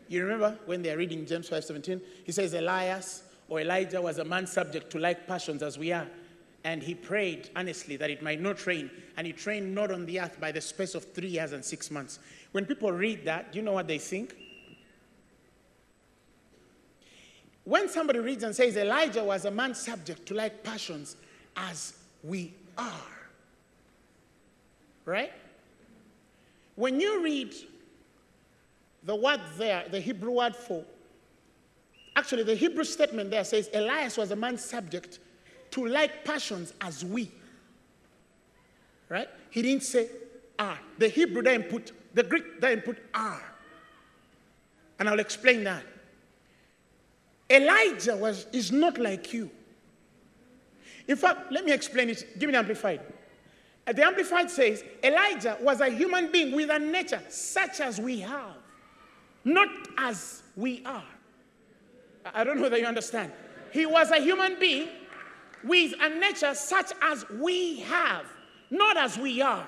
[0.07, 2.01] You remember when they're reading James 5:17?
[2.23, 6.07] He says Elias or Elijah was a man subject to like passions as we are.
[6.63, 8.89] And he prayed earnestly that it might not rain.
[9.15, 11.89] And he trained not on the earth by the space of three years and six
[11.89, 12.19] months.
[12.51, 14.35] When people read that, do you know what they think?
[17.67, 21.17] When somebody reads and says Elijah was a man subject to like passions
[21.57, 23.27] as we are,
[25.03, 25.33] right?
[26.75, 27.53] When you read
[29.03, 30.81] the word there, the Hebrew word for,
[32.15, 35.19] actually, the Hebrew statement there says Elias was a man subject
[35.71, 37.29] to like passions as we.
[39.09, 39.27] Right?
[39.49, 40.07] He didn't say
[40.57, 40.79] are.
[40.99, 43.43] The Hebrew didn't put, the Greek didn't put are.
[44.99, 45.83] And I'll explain that.
[47.49, 49.49] Elijah was, is not like you.
[51.07, 52.37] In fact, let me explain it.
[52.37, 53.01] Give me the Amplified.
[53.85, 58.19] Uh, the Amplified says Elijah was a human being with a nature such as we
[58.19, 58.57] have
[59.47, 61.05] not as we are.
[62.33, 63.31] I don't know whether you understand.
[63.71, 64.89] He was a human being
[65.63, 68.25] with a nature such as we have,
[68.69, 69.65] not as we are.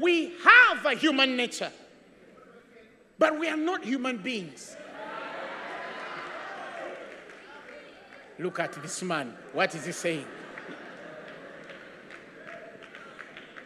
[0.00, 1.72] We have a human nature,
[3.18, 4.76] but we are not human beings.
[8.38, 9.34] Look at this man.
[9.52, 10.26] What is he saying?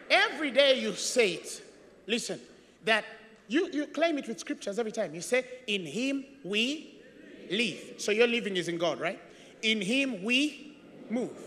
[0.09, 1.63] Every day you say it.
[2.07, 2.39] Listen,
[2.85, 3.05] that
[3.47, 5.13] you, you claim it with scriptures every time.
[5.13, 7.01] You say, In him we
[7.49, 7.95] live.
[7.97, 9.19] So your living is in God, right?
[9.61, 10.77] In him we
[11.09, 11.37] move.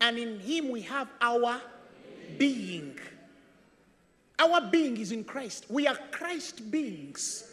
[0.00, 1.60] And in him we have our
[2.38, 2.98] being.
[4.38, 5.66] Our being is in Christ.
[5.68, 7.44] We are Christ beings.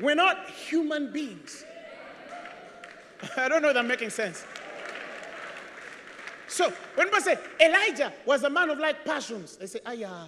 [0.00, 1.64] We're not human beings.
[3.36, 4.44] I don't know if I'm making sense.
[6.48, 10.26] So when people say Elijah was a man of like passions, they say, ah yeah.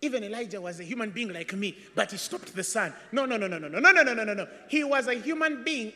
[0.00, 2.92] Even Elijah was a human being like me, but he stopped the sun.
[3.12, 4.46] No, no, no, no, no, no, no, no, no, no, no.
[4.68, 5.92] He was a human being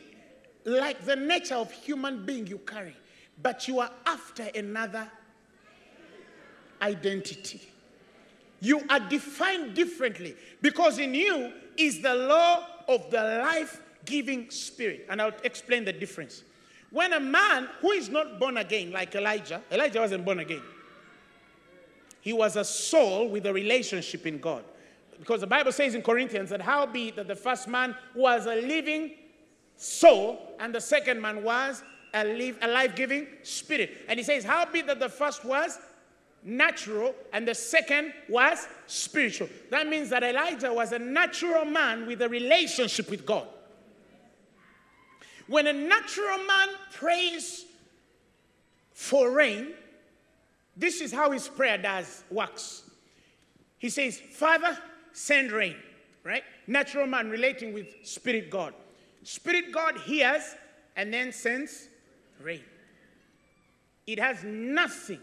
[0.65, 2.95] like the nature of human being you carry,
[3.41, 5.07] but you are after another
[6.81, 7.61] identity.
[8.61, 15.05] You are defined differently because in you is the law of the life giving spirit.
[15.09, 16.43] And I'll explain the difference.
[16.91, 20.63] When a man who is not born again, like Elijah, Elijah wasn't born again.
[22.21, 24.63] He was a soul with a relationship in God.
[25.19, 28.55] Because the Bible says in Corinthians that how be that the first man was a
[28.55, 29.11] living
[29.75, 31.83] soul and the second man was
[32.13, 33.91] a, live, a life-giving spirit.
[34.07, 35.77] And he says, how be that the first was
[36.43, 39.49] natural and the second was spiritual.
[39.69, 43.47] That means that Elijah was a natural man with a relationship with God.
[45.49, 47.65] When a natural man prays
[48.91, 49.69] for rain,
[50.77, 52.83] this is how his prayer does works.
[53.79, 54.77] He says, Father,
[55.11, 55.75] send rain,
[56.23, 56.43] right?
[56.67, 58.75] Natural man relating with spirit God.
[59.23, 60.55] Spirit God hears
[60.95, 61.87] and then sends
[62.39, 62.63] rain.
[64.05, 65.19] It has nothing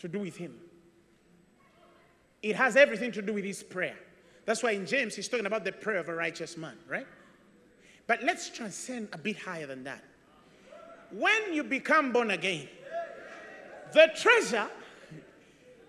[0.00, 0.58] to do with him.
[2.42, 3.96] It has everything to do with his prayer.
[4.44, 7.06] That's why in James he's talking about the prayer of a righteous man, right?
[8.06, 10.02] But let's transcend a bit higher than that.
[11.10, 12.68] When you become born again,
[13.92, 14.68] the treasure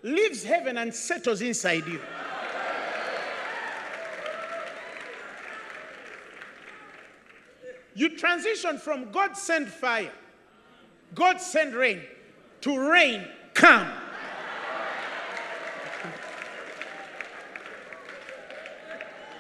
[0.04, 2.00] leaves heaven and settles inside you.
[7.96, 10.12] You transition from God send fire,
[11.14, 12.02] God send rain,
[12.62, 13.88] to rain come.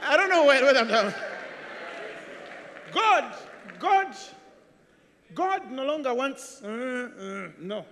[0.01, 1.13] I don't know what I'm
[2.91, 3.33] God,
[3.79, 4.15] God,
[5.33, 7.85] God no longer wants, uh, uh, no.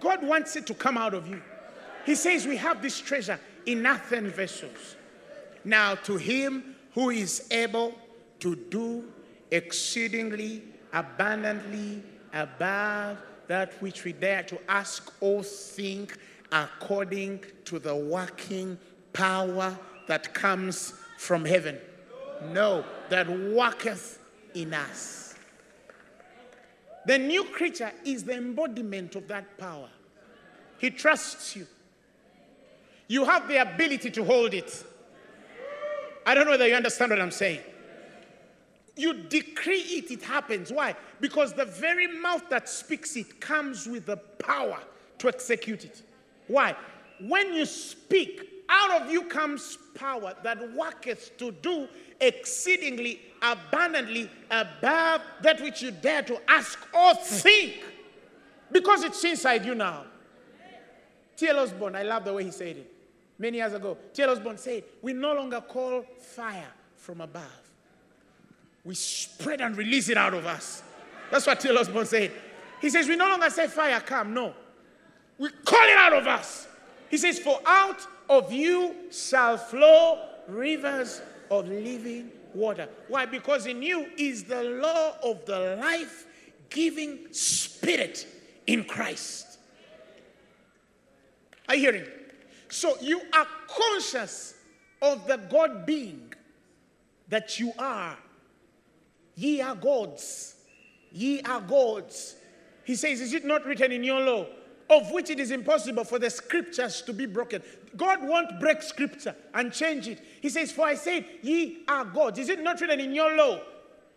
[0.00, 1.42] God wants it to come out of you.
[2.06, 4.96] He says, We have this treasure in earthen vessels.
[5.64, 7.94] Now, to him who is able
[8.40, 9.04] to do
[9.50, 12.02] exceedingly abundantly
[12.32, 16.16] above that which we dare to ask or think
[16.52, 18.78] according to the working
[19.12, 21.78] power that comes from heaven.
[22.46, 24.18] No, that worketh
[24.54, 25.34] in us.
[27.06, 29.88] The new creature is the embodiment of that power.
[30.78, 31.66] He trusts you.
[33.06, 34.84] You have the ability to hold it.
[36.26, 37.60] I don't know whether you understand what I'm saying.
[38.94, 40.70] You decree it, it happens.
[40.70, 40.94] Why?
[41.20, 44.78] Because the very mouth that speaks it comes with the power
[45.18, 46.02] to execute it.
[46.48, 46.76] Why?
[47.20, 51.88] When you speak, out of you comes power that worketh to do
[52.20, 57.84] exceedingly abundantly above that which you dare to ask or think.
[58.70, 60.04] Because it's inside you now.
[61.36, 61.58] T.L.
[61.60, 62.92] Osborn, I love the way he said it.
[63.38, 64.30] Many years ago, T.L.
[64.30, 67.70] Osborn said, We no longer call fire from above.
[68.84, 70.82] We spread and release it out of us.
[71.30, 71.78] That's what T.L.
[71.78, 72.32] Osborn said.
[72.80, 74.34] He says, We no longer say fire come.
[74.34, 74.54] No.
[75.38, 76.66] We call it out of us.
[77.08, 82.88] He says, For out of you shall flow rivers of living water.
[83.08, 83.26] Why?
[83.26, 86.26] Because in you is the law of the life
[86.70, 88.26] giving spirit
[88.66, 89.58] in Christ.
[91.68, 92.06] Are you hearing?
[92.68, 94.54] So you are conscious
[95.00, 96.32] of the God being
[97.28, 98.16] that you are.
[99.34, 100.56] Ye are gods.
[101.12, 102.36] Ye are gods.
[102.84, 104.46] He says, Is it not written in your law?
[104.90, 107.62] Of which it is impossible for the scriptures to be broken.
[107.96, 110.20] God won't break scripture and change it.
[110.40, 112.38] He says, For I said, Ye are gods.
[112.38, 113.60] Is it not written in your law?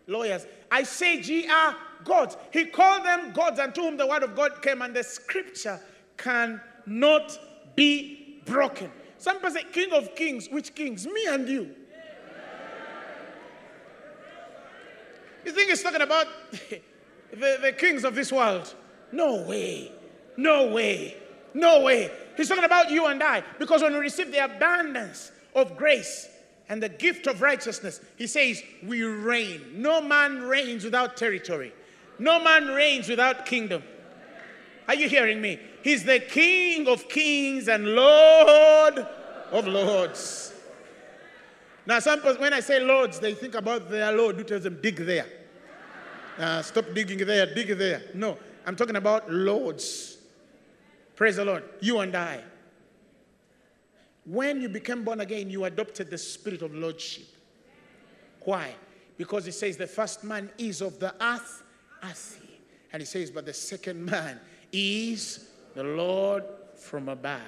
[0.06, 2.36] Lawyers, I say, Ye are gods.
[2.50, 5.80] He called them gods unto whom the word of God came, and the scripture
[6.16, 7.38] cannot
[7.74, 8.90] be broken.
[9.18, 10.48] Some people say, King of kings.
[10.50, 11.06] Which kings?
[11.06, 11.74] Me and you.
[15.44, 16.26] You think he's talking about
[17.32, 18.74] the, the kings of this world?
[19.10, 19.92] No way.
[20.36, 21.16] No way.
[21.54, 22.10] No way.
[22.36, 23.42] He's talking about you and I.
[23.58, 26.28] Because when we receive the abundance of grace
[26.68, 29.60] and the gift of righteousness, he says, we reign.
[29.74, 31.72] No man reigns without territory,
[32.18, 33.82] no man reigns without kingdom.
[34.88, 35.60] Are you hearing me?
[35.82, 38.98] He's the King of kings and Lord
[39.50, 40.52] of lords.
[41.86, 44.96] Now, some when I say lords, they think about their Lord who tells them, dig
[44.96, 45.26] there.
[46.38, 48.02] Uh, stop digging there, dig there.
[48.14, 50.11] No, I'm talking about lords.
[51.16, 51.64] Praise the Lord.
[51.80, 52.40] You and I.
[54.24, 57.26] When you became born again, you adopted the spirit of lordship.
[58.40, 58.74] Why?
[59.16, 61.62] Because it says the first man is of the earth,
[62.02, 62.48] earthy.
[62.92, 64.40] And it says, but the second man
[64.72, 66.44] is the Lord
[66.76, 67.40] from above.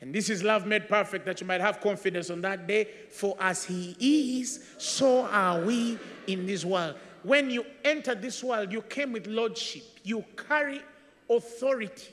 [0.00, 2.88] And this is love made perfect that you might have confidence on that day.
[3.10, 3.96] For as he
[4.40, 6.96] is, so are we in this world.
[7.22, 9.84] When you entered this world, you came with lordship.
[10.04, 10.82] You carry
[11.28, 12.12] authority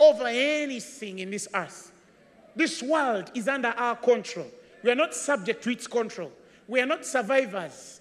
[0.00, 1.92] over anything in this earth.
[2.56, 4.50] This world is under our control.
[4.82, 6.32] We are not subject to its control.
[6.66, 8.00] We are not survivors.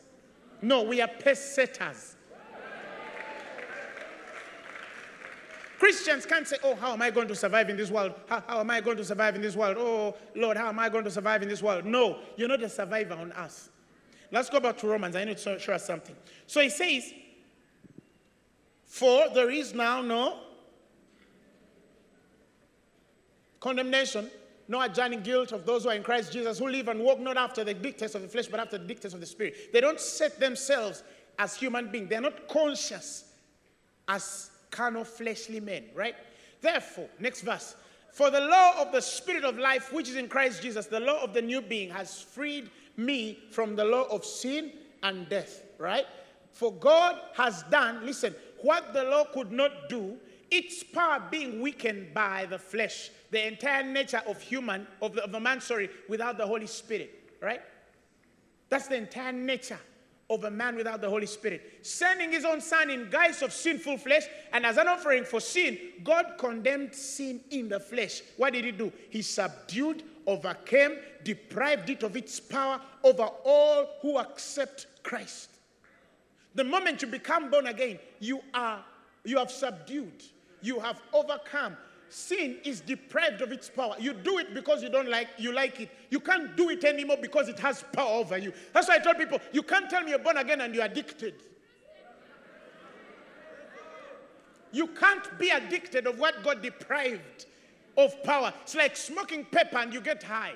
[0.62, 2.16] No, we are pace setters.
[5.78, 8.14] Christians can't say, Oh, how am I going to survive in this world?
[8.28, 9.78] How, how, am I going to survive in this world?
[9.80, 11.86] Oh, Lord, how am I going to survive in this world?
[11.86, 13.70] No, you're not a survivor on earth.
[14.32, 15.16] Let's go back to Romans.
[15.16, 16.16] I need to show us something.
[16.48, 17.14] So he says,
[18.86, 20.38] For there is now no
[23.60, 24.30] condemnation,
[24.68, 27.38] no adjoining guilt of those who are in Christ Jesus, who live and walk not
[27.38, 29.74] after the dictates of the flesh, but after the dictates of the Spirit.
[29.74, 31.04] They don't set themselves
[31.38, 33.26] as human beings, they're not conscious
[34.08, 36.16] as carnal, fleshly men, right?
[36.62, 37.76] Therefore, next verse.
[38.12, 41.24] For the law of the Spirit of life, which is in Christ Jesus, the law
[41.24, 44.72] of the new being, has freed me from the law of sin
[45.04, 46.06] and death, right?
[46.52, 50.18] For God has done, listen, what the law could not do,
[50.52, 55.32] its power being weakened by the flesh, the entire nature of human, of the, of
[55.32, 57.62] the man, sorry, without the Holy Spirit, right?
[58.70, 59.80] That's the entire nature
[60.30, 61.80] of a man without the Holy Spirit.
[61.82, 64.24] Sending his own son in guise of sinful flesh,
[64.54, 68.22] and as an offering for sin, God condemned sin in the flesh.
[68.38, 68.92] What did he do?
[69.10, 75.50] He subdued, overcame, deprived it of its power over all who accept Christ.
[76.54, 78.84] The moment you become born again, you are
[79.24, 80.24] you have subdued,
[80.62, 81.76] you have overcome.
[82.10, 83.96] Sin is deprived of its power.
[84.00, 85.90] You do it because you don't like you like it.
[86.10, 88.52] You can't do it anymore because it has power over you.
[88.74, 91.36] That's why I tell people, you can't tell me you're born again and you're addicted.
[94.72, 97.46] You can't be addicted of what God deprived
[97.96, 98.54] of power.
[98.64, 100.54] It's like smoking pepper and you get high.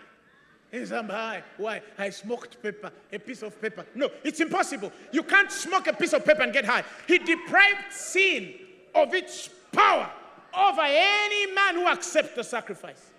[0.72, 1.44] Yes, I'm high.
[1.58, 1.84] Why?
[2.00, 3.86] I smoked paper, a piece of paper.
[3.94, 4.92] No, it's impossible.
[5.12, 6.84] You can't smoke a piece of paper and get high.
[7.08, 8.56] He deprived sin
[8.96, 10.12] of its power
[10.56, 13.12] over any man who accepts the sacrifice.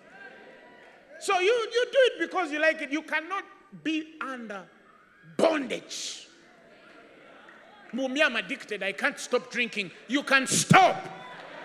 [1.19, 2.91] So you, you do it because you like it.
[2.91, 3.43] You cannot
[3.83, 4.63] be under
[5.37, 6.27] bondage.
[7.93, 8.83] Me, I'm addicted.
[8.83, 9.91] I can't stop drinking.
[10.07, 11.01] You can stop.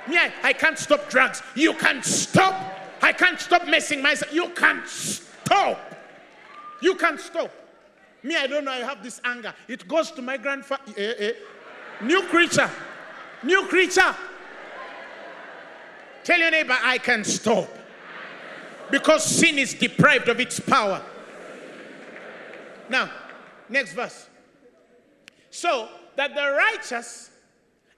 [0.08, 1.42] Me, I, I can't stop drugs.
[1.54, 2.54] You can stop.
[3.02, 4.32] I can't stop messing myself.
[4.32, 5.94] You can stop.
[6.80, 7.50] You can't stop.
[8.22, 8.70] Me, I don't know.
[8.70, 9.52] I have this anger.
[9.66, 10.92] It goes to my grandfather.
[10.96, 11.32] Eh, eh.
[12.02, 12.70] New creature.
[13.42, 14.14] New creature.
[16.24, 17.68] Tell your neighbor, I can stop.
[18.90, 21.02] Because sin is deprived of its power.
[22.88, 23.10] Now,
[23.68, 24.28] next verse.
[25.50, 27.30] So that the righteous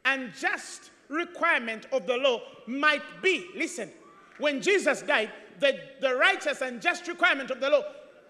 [0.04, 3.90] and just requirement of the law might be, listen,
[4.38, 7.82] when Jesus died, the, the righteous and just requirement of the law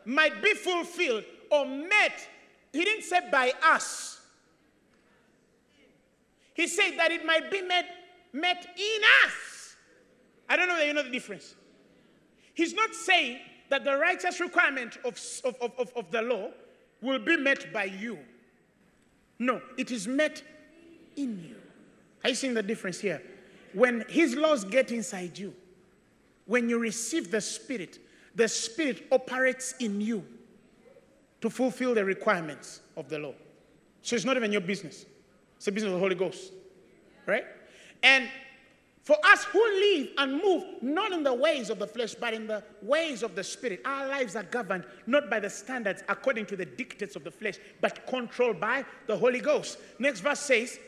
[0.05, 2.29] might be fulfilled or met.
[2.73, 4.21] He didn't say by us.
[6.55, 7.87] He said that it might be met,
[8.33, 9.62] met in us.
[10.53, 11.55] I don't know that you know the difference.
[12.53, 13.39] He's not saying
[13.71, 16.51] that the righteous requirement of, of, of, of the law
[17.01, 18.19] will be met by you.
[19.39, 20.43] No, it is met
[21.17, 21.57] in you.
[22.23, 23.23] Are you seeing the difference here?
[23.73, 25.55] When his laws get inside you,
[26.45, 27.99] when you receive the Spirit,
[28.35, 30.23] the Spirit operates in you
[31.41, 33.33] to fulfill the requirements of the law.
[34.03, 35.07] So it's not even your business,
[35.57, 36.53] it's the business of the Holy Ghost.
[37.25, 37.45] Right?
[38.03, 38.29] And
[39.03, 42.47] for us who live and move not in the ways of the flesh, but in
[42.47, 46.57] the ways of the Spirit, our lives are governed not by the standards according to
[46.57, 49.79] the dictates of the flesh, but controlled by the Holy Ghost.
[49.99, 50.79] Next verse says,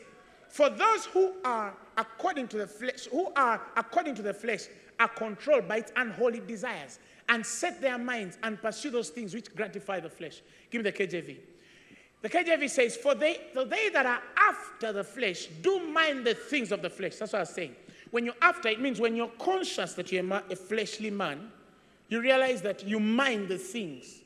[0.47, 5.09] For those who are according to the flesh, who are according to the flesh, are
[5.09, 9.99] controlled by its unholy desires and set their minds and pursue those things which gratify
[9.99, 10.41] the flesh.
[10.71, 11.37] Give me the KJV.
[12.21, 16.33] The KJV says, For they, for they that are after the flesh do mind the
[16.33, 17.17] things of the flesh.
[17.17, 17.75] That's what I was saying.
[18.15, 21.51] When you're after, it means when you're conscious that you're a fleshly man,
[22.07, 24.21] you realize that you mind the things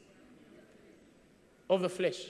[1.67, 2.25] of the flesh.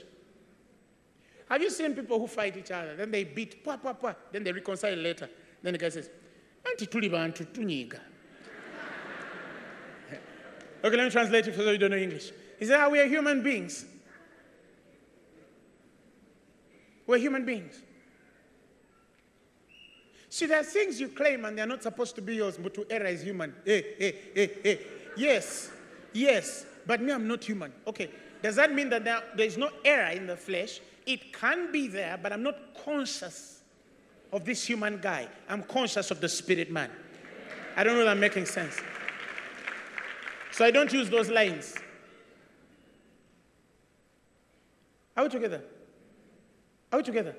[1.50, 2.96] Have you seen people who fight each other?
[2.96, 5.28] Then they beat, pa, pa, pa, then they reconcile later.
[5.62, 6.08] Then the guy says,
[6.66, 8.00] Anti tuli bantu tunyiga.
[10.82, 12.32] Okay, let me translate it for those who don't know English.
[12.58, 13.84] He said, ah, we are human beings.
[17.06, 17.74] We're human beings.
[20.30, 22.86] See, there are things you claim and they're not supposed to be yours, but to
[22.88, 23.52] err is human.
[23.64, 24.80] Hey, hey, hey, hey.
[25.16, 25.70] Yes,
[26.12, 27.72] yes, but me, I'm not human.
[27.84, 28.08] Okay,
[28.40, 30.80] does that mean that there, there is no error in the flesh?
[31.04, 33.60] It can be there, but I'm not conscious
[34.32, 35.26] of this human guy.
[35.48, 36.90] I'm conscious of the spirit man.
[37.76, 38.76] I don't know if I'm making sense.
[40.52, 41.74] So I don't use those lines.
[45.16, 45.62] Are we together?
[46.92, 47.34] Are we together?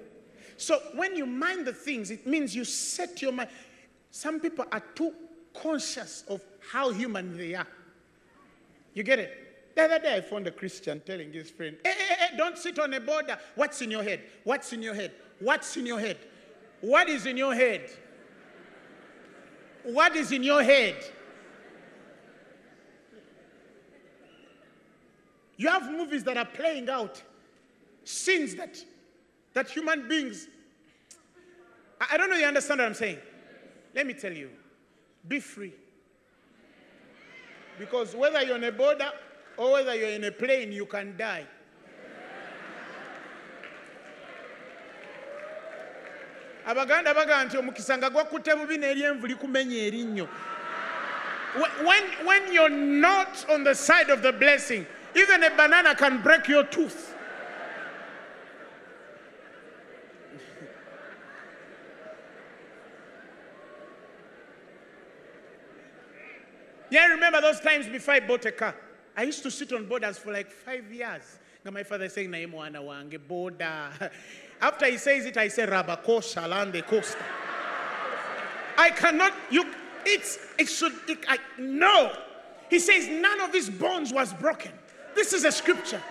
[0.61, 3.49] So when you mind the things, it means you set your mind.
[4.11, 5.11] Some people are too
[5.55, 6.39] conscious of
[6.71, 7.65] how human they are.
[8.93, 9.73] You get it?
[9.75, 12.77] The other day I found a Christian telling his friend, hey, hey, hey, don't sit
[12.77, 13.39] on a boda.
[13.55, 14.21] What's in your head?
[14.43, 15.13] What's in your head?
[15.39, 16.17] What's in your head?
[16.81, 17.89] What is in your head?
[19.83, 21.03] What is in your head?
[25.57, 27.19] You have movies that are playing out
[28.03, 28.77] scenes that,
[29.53, 30.47] that human beings.
[32.09, 33.19] I, don't know you understand what I'm saying.
[33.93, 34.49] Let me tell you
[35.27, 35.73] be free.
[37.77, 39.11] Because whether you're on a boda
[39.57, 41.45] or whether you're in a plane, you can die.
[46.65, 47.57] abaganda bagamba nti
[48.11, 50.27] gwakutte bubi n'eryenvu likumenya erinnyo
[52.23, 54.85] when you're not on the side of the blessing
[55.15, 57.10] even a banana can break your tooth.
[66.91, 68.75] Yeah, I remember those times before I bought a car.
[69.15, 71.21] I used to sit on bodas for like five years.
[71.63, 74.11] My father saying, "Naye mwana wange boda."
[74.61, 77.23] After he says it, I say, "Rabako shalande costa."
[78.77, 79.31] I cannot.
[79.49, 79.65] You.
[80.05, 80.37] It's.
[80.59, 80.91] It should.
[81.07, 82.11] It, I, no.
[82.69, 84.71] He says none of his bones was broken.
[85.15, 86.01] This is a scripture,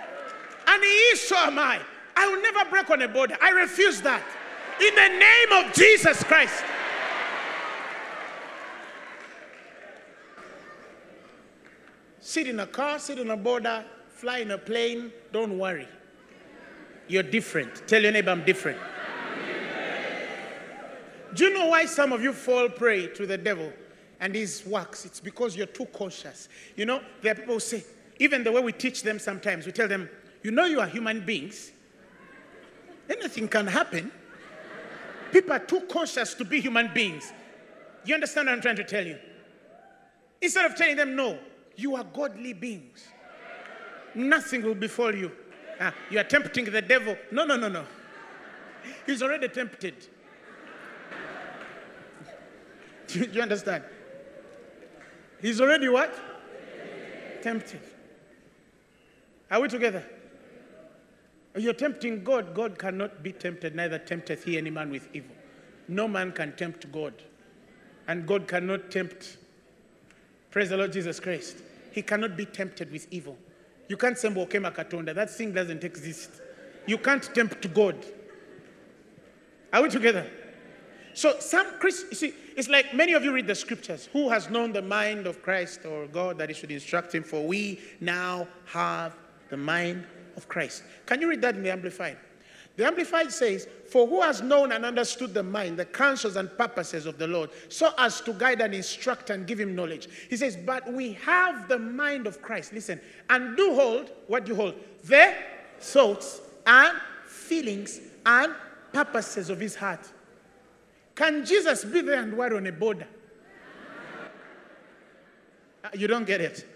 [0.66, 1.78] and he is so am I.
[2.16, 3.36] I will never break on a boda.
[3.42, 4.22] I refuse that.
[4.80, 6.64] In the name of Jesus Christ.
[12.30, 15.88] Sit in a car, sit in a boda, fly in a plane, don't worry.
[17.08, 17.88] You're different.
[17.88, 18.78] Tell your neighbor, I'm different.
[21.34, 23.72] Do you know why some of you fall prey to the devil
[24.20, 25.04] and his works?
[25.04, 26.48] It's because you're too cautious.
[26.76, 27.82] You know, there are people who say,
[28.20, 30.08] even the way we teach them sometimes, we tell them,
[30.44, 31.72] you know, you are human beings.
[33.08, 34.12] Anything can happen.
[35.32, 37.32] People are too conscious to be human beings.
[38.04, 39.18] You understand what I'm trying to tell you?
[40.40, 41.36] Instead of telling them, no,
[41.80, 43.08] you are godly beings.
[44.14, 45.32] Nothing will befall you.
[45.80, 47.16] Ah, you are tempting the devil.
[47.30, 47.84] No, no, no, no.
[49.06, 49.94] He's already tempted.
[53.06, 53.84] Do you understand?
[55.40, 56.14] He's already what?
[57.42, 57.80] Tempted.
[59.50, 60.04] Are we together?
[61.56, 62.54] You're tempting God.
[62.54, 65.34] God cannot be tempted, neither tempteth he any man with evil.
[65.88, 67.14] No man can tempt God.
[68.06, 69.38] And God cannot tempt,
[70.50, 71.56] praise the Lord Jesus Christ.
[71.92, 73.36] He cannot be tempted with evil.
[73.88, 75.14] You can't say Mbokema Katonda.
[75.14, 76.30] That thing doesn't exist.
[76.86, 77.96] You can't tempt God.
[79.72, 80.28] Are we together?
[81.14, 84.08] So some Chris, you see, it's like many of you read the scriptures.
[84.12, 87.24] Who has known the mind of Christ or God that he should instruct him?
[87.24, 89.16] For we now have
[89.48, 90.84] the mind of Christ.
[91.06, 92.16] Can you read that in the Amplified?
[92.76, 97.06] The Amplified says, For who has known and understood the mind, the counsels and purposes
[97.06, 100.08] of the Lord, so as to guide and instruct and give him knowledge?
[100.28, 102.72] He says, But we have the mind of Christ.
[102.72, 104.74] Listen, and do hold, what do you hold?
[105.04, 105.34] The
[105.80, 106.96] thoughts and
[107.26, 108.54] feelings and
[108.92, 110.08] purposes of his heart.
[111.14, 113.06] Can Jesus be there and worry on a boda?
[115.94, 116.69] You don't get it.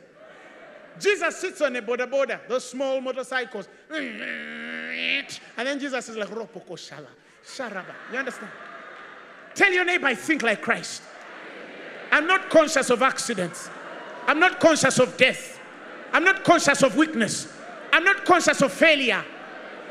[0.98, 3.68] Jesus sits on a boda boda, those small motorcycles.
[5.56, 7.06] And then Jesus is like, Ropoko shala,
[7.44, 7.94] sharaba.
[8.12, 8.50] You understand?
[9.54, 11.02] Tell your neighbor, I think like Christ.
[12.10, 13.70] I'm not conscious of accidents.
[14.26, 15.60] I'm not conscious of death.
[16.12, 17.52] I'm not conscious of weakness.
[17.92, 19.24] I'm not conscious of failure.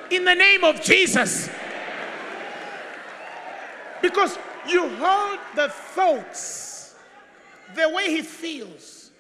[0.10, 1.50] In the name of Jesus.
[4.02, 4.38] Because
[4.68, 6.96] you hold the thoughts,
[7.76, 9.12] the way he feels,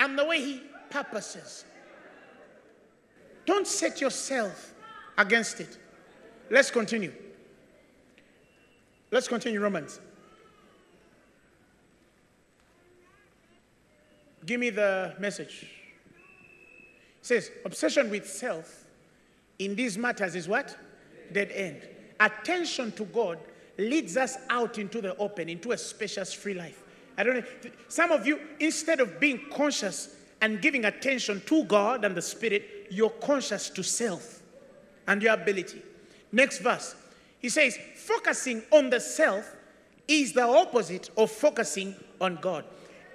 [0.00, 1.64] and the way he purposes.
[3.46, 4.74] Don't set yourself
[5.16, 5.78] against it.
[6.50, 7.12] Let's continue.
[9.10, 10.00] Let's continue Romans.
[14.44, 15.66] Give me the message.
[17.20, 18.84] It says, obsession with self
[19.58, 20.76] in these matters is what?
[21.32, 21.82] Dead end.
[22.20, 23.38] Attention to God
[23.76, 26.82] leads us out into the open, into a spacious, free life.
[27.16, 27.70] I don't know.
[27.88, 32.86] Some of you, instead of being conscious and giving attention to God and the Spirit,
[32.90, 34.42] you're conscious to self
[35.06, 35.82] and your ability.
[36.32, 36.94] Next verse.
[37.40, 39.54] He says, focusing on the self
[40.06, 42.64] is the opposite of focusing on God.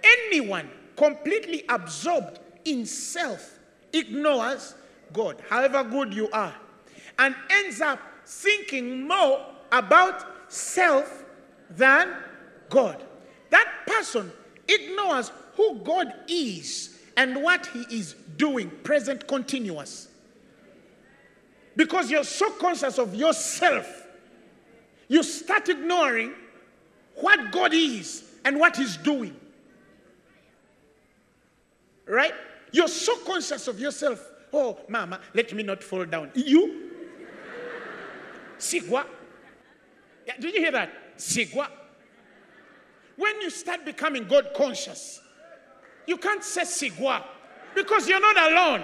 [0.03, 3.59] Anyone completely absorbed in self
[3.91, 4.75] ignores
[5.11, 6.53] God, however good you are,
[7.19, 11.23] and ends up thinking more about self
[11.69, 12.15] than
[12.69, 13.03] God.
[13.49, 14.31] That person
[14.67, 20.07] ignores who God is and what he is doing, present continuous.
[21.75, 24.07] Because you're so conscious of yourself,
[25.07, 26.33] you start ignoring
[27.15, 29.35] what God is and what he's doing.
[32.05, 32.33] Right?
[32.71, 34.27] You're so conscious of yourself.
[34.51, 36.31] Oh, mama, let me not fall down.
[36.35, 36.91] You?
[38.57, 39.05] Sigwa.
[40.27, 41.17] Yeah, did you hear that?
[41.17, 41.67] Sigwa.
[43.15, 45.21] When you start becoming God conscious,
[46.07, 47.23] you can't say Sigwa
[47.75, 48.83] because you're not alone.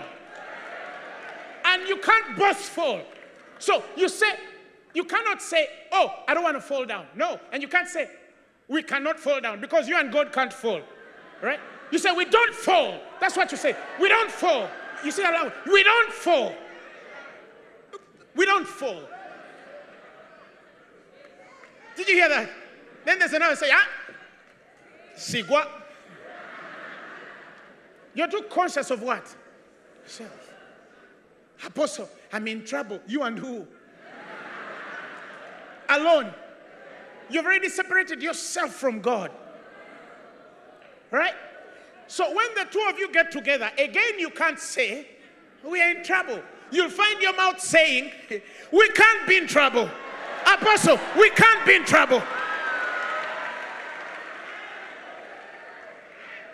[1.65, 3.01] And you can't fall.
[3.59, 4.31] So you say,
[4.93, 7.05] you cannot say, oh, I don't want to fall down.
[7.15, 7.39] No.
[7.51, 8.09] And you can't say,
[8.67, 10.81] we cannot fall down because you and God can't fall.
[11.41, 11.59] Right?
[11.91, 12.99] You say, we don't fall.
[13.19, 13.75] That's what you say.
[13.99, 14.69] We don't fall.
[15.03, 16.53] You say aloud, we don't fall.
[18.35, 19.01] We don't fall.
[21.95, 22.49] Did you hear that?
[23.05, 23.87] Then there's another say, ah,
[25.15, 25.67] Sigwa.
[28.13, 29.35] You're too conscious of what?
[30.05, 30.49] Self.
[31.65, 32.99] Apostle, I'm in trouble.
[33.07, 33.67] You and who?
[35.89, 36.33] Alone.
[37.29, 39.31] You've already separated yourself from God.
[41.11, 41.33] Right?
[42.07, 45.07] So when the two of you get together, again, you can't say,
[45.63, 46.41] We are in trouble.
[46.71, 48.11] You'll find your mouth saying,
[48.71, 49.89] We can't be in trouble.
[50.41, 52.23] Apostle, we can't be in trouble.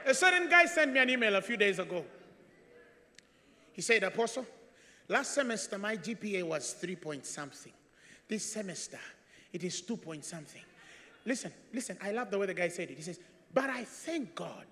[0.06, 2.06] A certain guy sent me an email a few days ago.
[3.74, 4.46] He said, Apostle,
[5.08, 7.74] last semester my GPA was three point something.
[8.28, 9.00] This semester
[9.52, 10.62] it is two point something.
[11.26, 12.98] Listen, listen, I love the way the guy said it.
[12.98, 13.20] He says,
[13.54, 14.66] But I thank God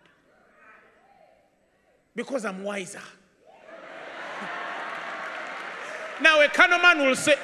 [2.16, 3.00] because I'm wiser.
[6.22, 7.36] now, a carnal man will say,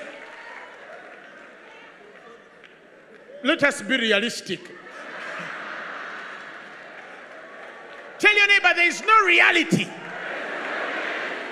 [3.43, 4.59] Let us be realistic.
[8.19, 9.85] Tell your neighbor there is no reality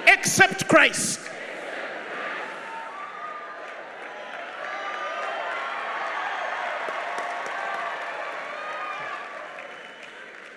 [0.08, 1.20] except Christ.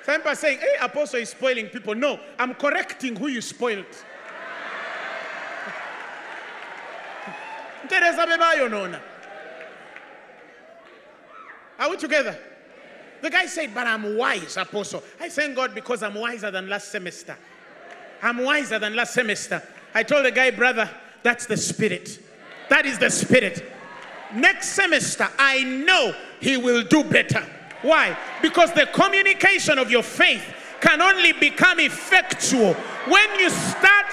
[0.05, 1.97] Some people are saying, hey, apostle is spoiling people.
[1.97, 3.85] No, I'm correcting who you spoiled.
[11.81, 12.39] Are we together?
[13.23, 15.03] The guy said, But I'm wise, apostle.
[15.21, 17.37] I thank God because I'm wiser than last semester.
[18.23, 19.63] I'm wiser than last semester.
[19.95, 20.89] I told the guy, Brother,
[21.23, 22.19] that's the spirit.
[22.69, 23.65] That is the spirit.
[24.35, 27.45] Next semester, I know he will do better.
[27.83, 28.17] Why?
[28.43, 30.45] Because the communication of your faith
[30.81, 32.75] can only become effectual
[33.09, 34.07] when you start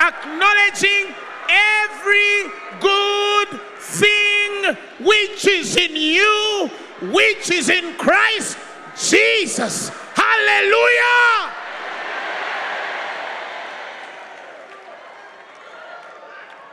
[0.00, 1.14] acknowledging
[1.48, 8.58] every good thing which is in you, which is in Christ
[8.96, 9.90] Jesus.
[10.14, 11.54] Hallelujah!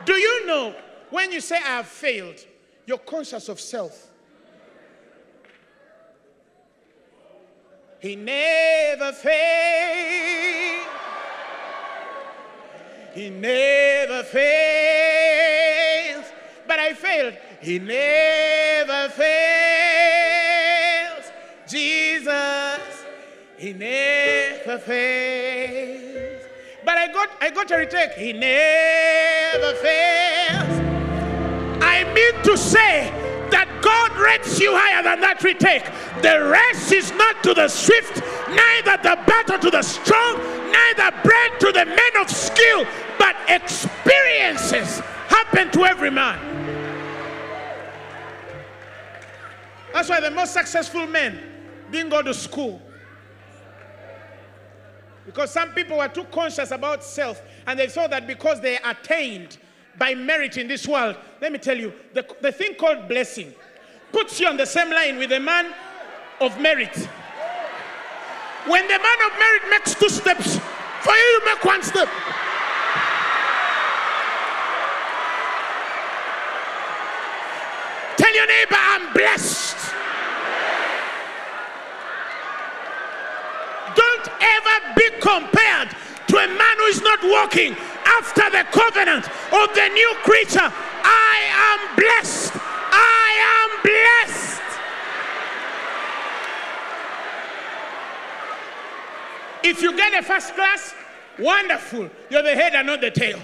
[0.04, 0.74] Do you know
[1.10, 2.44] when you say I have failed,
[2.86, 4.08] you're conscious of self?
[7.98, 10.86] He never fails.
[13.14, 16.26] He never fails.
[16.68, 17.34] But I failed.
[17.62, 19.55] He never fails.
[23.66, 26.42] He never fails.
[26.84, 28.12] But I got I got a retake.
[28.12, 30.76] He never fails.
[31.82, 33.10] I mean to say
[33.50, 35.84] that God rates you higher than that retake.
[36.22, 40.38] The race is not to the swift, neither the battle to the strong,
[40.70, 42.86] neither bread to the men of skill,
[43.18, 46.38] but experiences happen to every man.
[49.92, 51.40] That's why the most successful men
[51.90, 52.80] didn't go to school.
[55.26, 59.58] Because some people were too conscious about self and they thought that because they attained
[59.98, 63.52] by merit in this world, let me tell you, the, the thing called blessing
[64.12, 65.74] puts you on the same line with a man
[66.40, 66.96] of merit.
[68.66, 70.58] When the man of merit makes two steps,
[71.02, 72.08] for you, you make one step.
[78.16, 79.95] Tell your neighbor, I'm blessed.
[84.76, 85.88] Don't be compared
[86.28, 90.72] to a man who is not walking after the covenant of the new creature.
[91.02, 91.36] I
[91.70, 92.52] am blessed.
[92.92, 94.62] I am blessed.
[99.64, 100.94] If you get a first class,
[101.38, 102.10] wonderful.
[102.30, 103.38] You're the head and not the tail.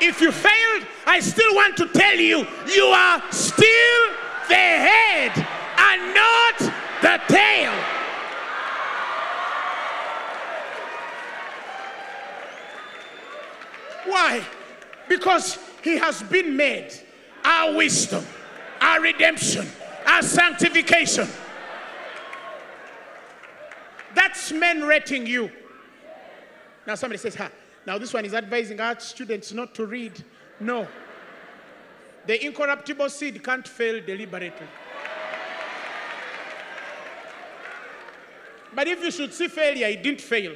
[0.00, 4.02] If you failed, I still want to tell you, you are still
[4.48, 5.32] the head
[5.76, 6.58] and not
[7.02, 7.97] the tail.
[14.08, 14.42] Why?
[15.08, 16.92] Because he has been made
[17.44, 18.24] our wisdom,
[18.80, 19.66] our redemption,
[20.06, 21.28] our sanctification.
[24.14, 25.50] That's men rating you.
[26.86, 27.50] Now somebody says, ha,
[27.86, 30.24] now this one is advising our students not to read.
[30.58, 30.88] No.
[32.26, 34.66] The incorruptible seed can't fail deliberately.
[38.74, 40.54] But if you should see failure, it didn't fail.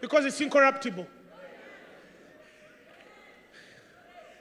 [0.00, 1.06] Because it's incorruptible.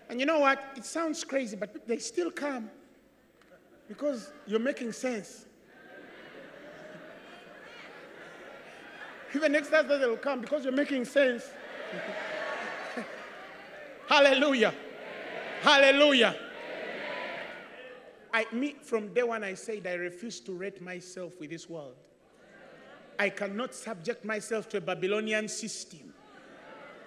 [0.10, 0.74] And you know what?
[0.76, 2.70] It sounds crazy, but they still come
[3.88, 5.46] because you're making sense.
[9.36, 11.46] Even next Thursday they'll come because you're making sense.
[14.08, 14.74] Hallelujah.
[15.62, 16.36] Hallelujah.
[18.34, 21.96] I me from day one I said I refuse to rate myself with this world.
[23.20, 26.14] I cannot subject myself to a Babylonian system.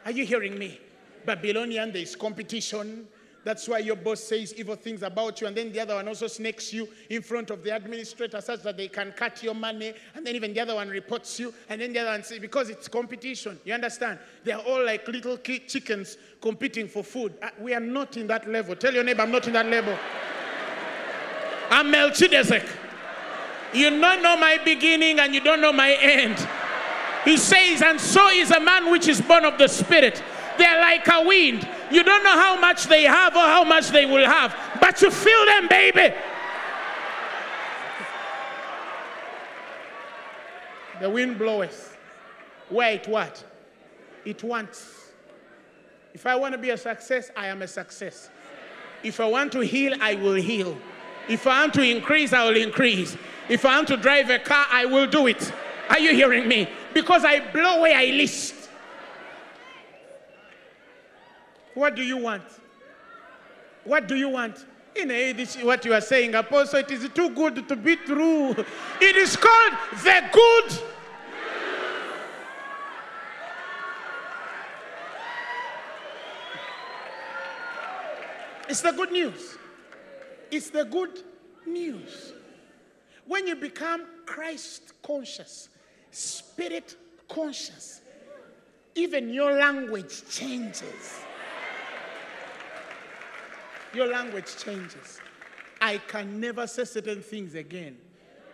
[0.05, 0.79] Are you hearing me?
[1.25, 3.07] Babylonian, there is competition,
[3.45, 6.29] That's why your boss says evil things about you, and then the other one also
[6.29, 10.25] snakes you in front of the administrator such that they can cut your money, and
[10.25, 12.87] then even the other one reports you, and then the other one says, because it's
[12.87, 13.59] competition.
[13.65, 14.21] You understand?
[14.45, 17.35] They are all like little chickens competing for food.
[17.43, 18.77] Uh, we are not in that level.
[18.77, 19.99] Tell your neighbor, I'm not in that level.
[21.71, 22.65] I'm Melchizedek.
[23.75, 26.37] You don't know my beginning and you don't know my end.
[27.25, 30.23] He says, and so is a man which is born of the Spirit.
[30.59, 31.69] They're like a wind.
[31.91, 35.11] You don't know how much they have or how much they will have, but you
[35.11, 36.15] feel them, baby.
[41.01, 41.99] The wind bloweth.
[42.69, 43.45] Where it what?
[44.25, 45.11] It wants.
[46.15, 48.31] If I want to be a success, I am a success.
[49.03, 50.79] If I want to heal, I will heal.
[51.29, 53.17] If I want to increase, I will increase.
[53.49, 55.53] If I want to drive a car, I will do it.
[55.89, 56.69] Are you hearing me?
[56.95, 58.62] Because I blow where I list.
[61.75, 62.43] What do you want?
[63.85, 64.67] What do you want?
[64.95, 66.81] In this what you are saying, Apostle.
[66.81, 68.51] It is too good to be true.
[69.01, 69.73] It is called
[70.05, 70.79] the good.
[78.69, 79.57] It's the good news.
[80.51, 81.23] It's the good
[81.67, 82.35] news.
[83.27, 85.71] When you become Christ conscious,
[86.11, 86.97] spirit
[87.29, 88.03] conscious,
[88.95, 91.23] even your language changes
[93.95, 95.21] your language changes.
[95.81, 97.97] I can never say certain things again.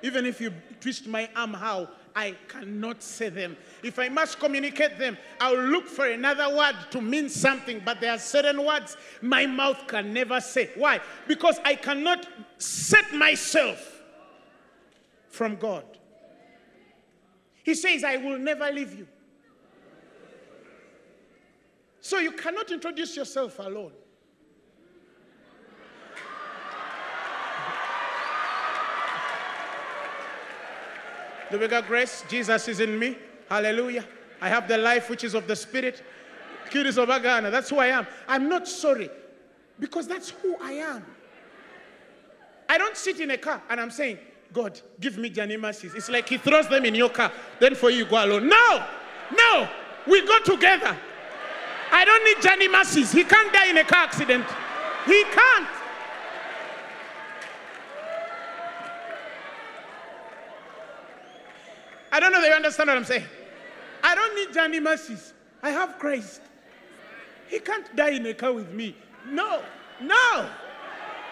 [0.02, 1.88] Even if you twist my arm, how?
[2.14, 3.56] I cannot say them.
[3.82, 8.12] If I must communicate them, I'll look for another word to mean something, but there
[8.12, 10.70] are certain words my mouth can never say.
[10.74, 11.00] Why?
[11.26, 12.26] Because I cannot
[12.58, 14.02] set myself
[15.28, 15.84] from God.
[17.62, 19.06] He says, I will never leave you.
[22.00, 23.92] So you cannot introduce yourself alone.
[31.50, 33.16] The bigger grace, Jesus is in me.
[33.48, 34.04] Hallelujah.
[34.40, 36.02] I have the life which is of the Spirit.
[36.70, 37.50] Cuties of Agana.
[37.50, 38.06] That's who I am.
[38.26, 39.08] I'm not sorry
[39.80, 41.04] because that's who I am.
[42.68, 44.18] I don't sit in a car and I'm saying,
[44.52, 45.94] God, give me mercies.
[45.94, 48.48] It's like he throws them in your car, then for you go alone.
[48.48, 48.86] No,
[49.34, 49.68] no,
[50.06, 50.96] we go together.
[51.90, 53.12] I don't need mercies.
[53.12, 54.44] He can't die in a car accident.
[55.06, 55.68] He can't.
[62.10, 63.24] I don't know if you understand what I'm saying.
[64.02, 65.32] I don't need journey mercies.
[65.62, 66.40] I have Christ.
[67.48, 68.96] He can't die in a car with me.
[69.26, 69.62] No,
[70.00, 70.48] no.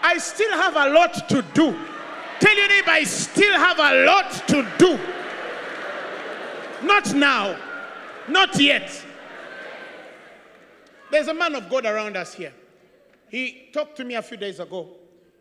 [0.02, 1.76] I still have a lot to do.
[2.40, 4.98] Tell your neighbor, I still have a lot to do.
[6.86, 7.58] Not now,
[8.28, 9.04] not yet.
[11.10, 12.52] There's a man of God around us here.
[13.28, 14.88] He talked to me a few days ago.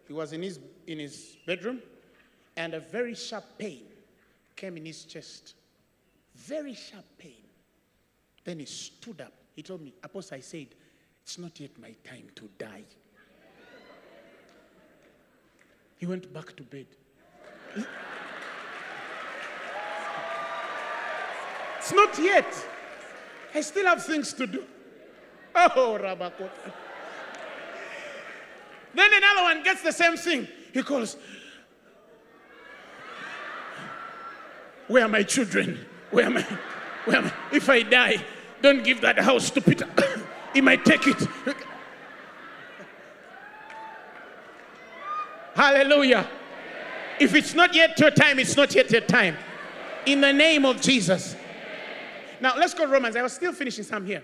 [0.08, 1.82] He was in his, in his bedroom,
[2.56, 3.85] and a very sharp pain
[4.56, 5.56] came in his chest.
[6.36, 7.44] Very sharp pain.
[8.44, 9.34] Then he stood up.
[9.56, 10.68] He told me, Apostle, I said,
[11.24, 12.84] it's not yet my time to die.
[15.98, 16.88] He went back to bed.
[21.80, 22.54] It's not yet.
[23.54, 24.64] I still have things to do.
[25.56, 26.50] Oh, Rabakot.
[28.94, 30.48] Then another one gets the same thing.
[30.74, 31.18] He calls,
[34.88, 35.86] Where are my children?
[36.12, 36.44] Where am I?
[37.06, 37.34] Where am I?
[37.52, 38.24] If I die,
[38.62, 39.88] don't give that house to Peter.
[40.54, 41.28] he might take it.
[45.56, 46.28] Hallelujah.
[47.20, 49.38] If it's not yet your time, it's not yet your time.
[50.06, 51.36] In the name of Jesus.
[52.42, 53.16] Now let's go Romans.
[53.16, 54.22] I was still finishing some here.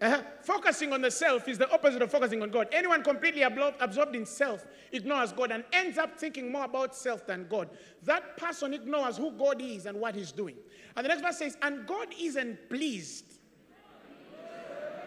[0.00, 0.20] Uh-huh.
[0.42, 2.68] Focusing on the self is the opposite of focusing on God.
[2.72, 7.46] Anyone completely absorbed in self ignores God and ends up thinking more about self than
[7.48, 7.70] God.
[8.02, 10.56] That person ignores who God is and what He's doing.
[10.96, 13.24] And the next verse says, And God isn't pleased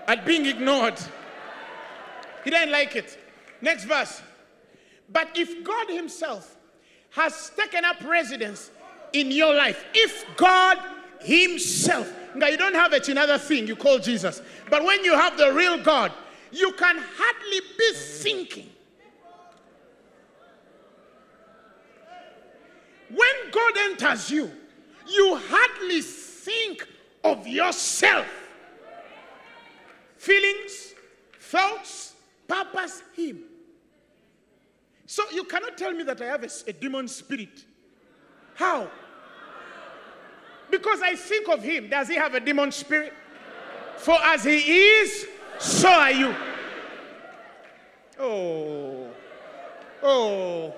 [0.08, 1.00] at being ignored.
[2.44, 3.18] He didn't like it.
[3.62, 4.22] Next verse.
[5.10, 6.56] But if God Himself
[7.12, 8.72] has taken up residence
[9.14, 10.78] in your life, if God
[11.20, 14.42] Himself now, you don't have it another thing you call Jesus.
[14.70, 16.12] But when you have the real God,
[16.52, 18.70] you can hardly be thinking.
[23.10, 24.52] When God enters you,
[25.08, 26.88] you hardly think
[27.24, 28.28] of yourself.
[30.18, 30.94] Feelings,
[31.40, 32.16] thoughts,
[32.48, 33.44] purpose, Him.
[35.06, 37.64] So you cannot tell me that I have a, a demon spirit.
[38.56, 38.90] How?
[40.70, 41.90] Because I think of him.
[41.90, 43.14] Does he have a demon spirit?
[43.98, 45.28] For as he is,
[45.60, 46.36] so are you.
[48.20, 49.10] Oh.
[50.04, 50.74] Oh.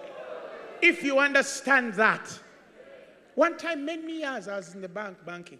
[0.82, 2.40] If you understand that.
[3.36, 5.60] One time, many years, I was in the bank banking.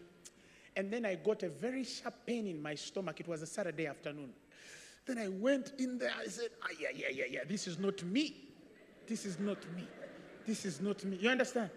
[0.76, 3.20] And then I got a very sharp pain in my stomach.
[3.20, 4.30] It was a Saturday afternoon.
[5.06, 6.12] Then I went in there.
[6.18, 7.40] I said, ah, yeah, yeah, yeah, yeah.
[7.48, 8.36] This is not me.
[9.08, 9.88] This is not me.
[10.46, 11.18] This is not me.
[11.18, 11.70] You understand?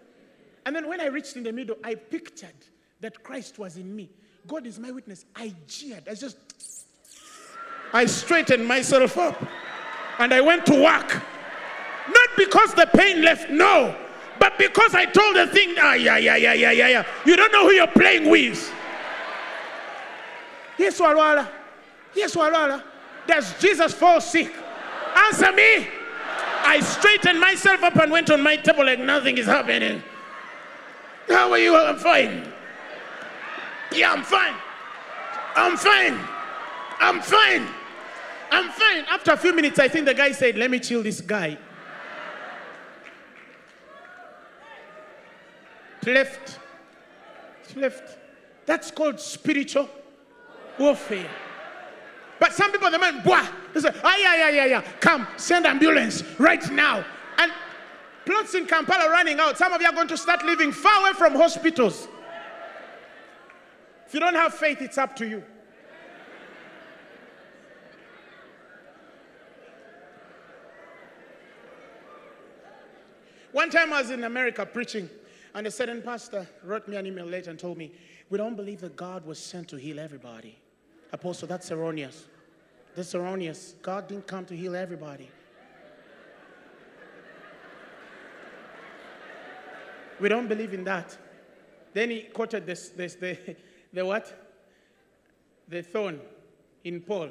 [0.65, 2.53] And then when I reached in the middle, I pictured
[3.01, 4.09] that Christ was in me.
[4.47, 5.25] God is my witness.
[5.35, 6.07] I jeered.
[6.09, 6.37] I just,
[7.91, 9.45] I straightened myself up
[10.19, 11.21] and I went to work.
[12.07, 13.95] Not because the pain left, no,
[14.39, 17.05] but because I told the thing, ah, yeah, yeah, yeah, yeah, yeah, yeah.
[17.25, 18.71] You don't know who you're playing with.
[20.77, 21.47] Yes, Walwala.
[22.15, 22.83] Yes, Walwala.
[23.27, 24.51] Does Jesus fall sick?
[25.15, 25.87] Answer me.
[26.65, 30.01] I straightened myself up and went on my table like nothing is happening.
[31.29, 31.75] How are you?
[31.75, 32.51] I'm fine.
[33.91, 34.55] Yeah, I'm fine.
[35.55, 36.19] I'm fine.
[36.99, 37.67] I'm fine.
[38.51, 39.05] I'm fine.
[39.09, 41.57] After a few minutes, I think the guy said, Let me chill this guy.
[46.05, 46.59] Left.
[47.75, 48.17] Left.
[48.65, 49.89] That's called spiritual
[50.77, 51.29] warfare.
[52.39, 55.65] But some people, the man, boah, they say, ah, yeah, yeah, yeah, yeah, come, send
[55.65, 57.05] ambulance right now.
[58.25, 59.57] Plots in Kampala running out.
[59.57, 62.07] Some of you are going to start living far away from hospitals.
[64.07, 65.43] If you don't have faith, it's up to you.
[73.51, 75.09] One time I was in America preaching,
[75.53, 77.91] and a certain pastor wrote me an email later and told me,
[78.29, 80.57] We don't believe that God was sent to heal everybody.
[81.11, 82.25] Apostle, that's erroneous.
[82.95, 83.75] That's erroneous.
[83.81, 85.29] God didn't come to heal everybody.
[90.19, 91.17] We don't believe in that.
[91.93, 93.37] Then he quoted this, this the,
[93.93, 94.33] the what?
[95.67, 96.19] The thorn
[96.83, 97.29] in Paul.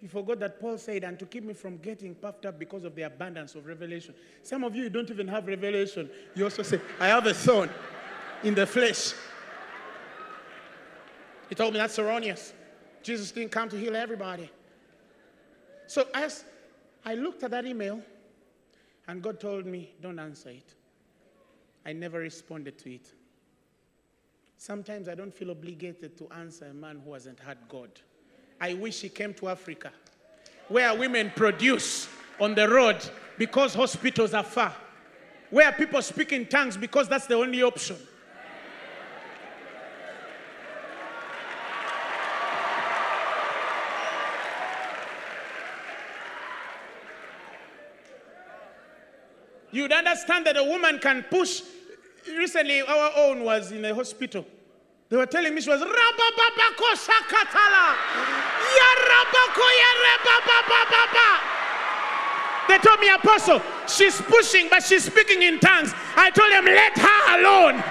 [0.00, 2.94] You forgot that Paul said, and to keep me from getting puffed up because of
[2.94, 4.14] the abundance of revelation.
[4.42, 6.10] Some of you don't even have revelation.
[6.34, 7.70] You also say, I have a thorn
[8.42, 9.14] in the flesh.
[11.48, 12.52] He told me that's erroneous.
[13.02, 14.50] Jesus didn't come to heal everybody.
[15.86, 16.44] So as
[17.04, 18.02] I looked at that email,
[19.08, 20.74] and God told me, don't answer it.
[21.84, 23.12] I never responded to it.
[24.58, 27.90] Sometimes I don't feel obligated to answer a man who hasn't had God.
[28.60, 29.92] I wish he came to Africa,
[30.68, 32.08] where women produce
[32.40, 32.98] on the road
[33.38, 34.74] because hospitals are far,
[35.50, 37.96] where people speak in tongues because that's the only option.
[49.76, 51.60] You'd understand that a woman can push.
[52.26, 54.46] Recently, our own was in a hospital.
[55.10, 57.94] They were telling me she was Rabababako Sakatala.
[58.78, 59.66] Yarabako.
[62.68, 65.92] They told me, Apostle, she's pushing, but she's speaking in tongues.
[66.16, 67.84] I told them, let her alone.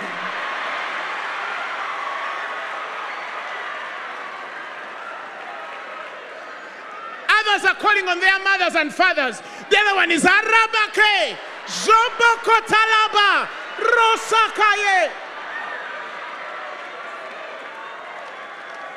[7.29, 9.39] Others are calling on their mothers and fathers.
[9.69, 11.37] The other one is Arabake.
[11.67, 13.47] Jobokotalaba
[13.77, 15.11] Rosakaye.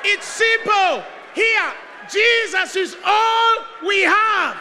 [0.05, 1.03] It's simple.
[1.35, 1.73] Here,
[2.11, 4.57] Jesus is all we have.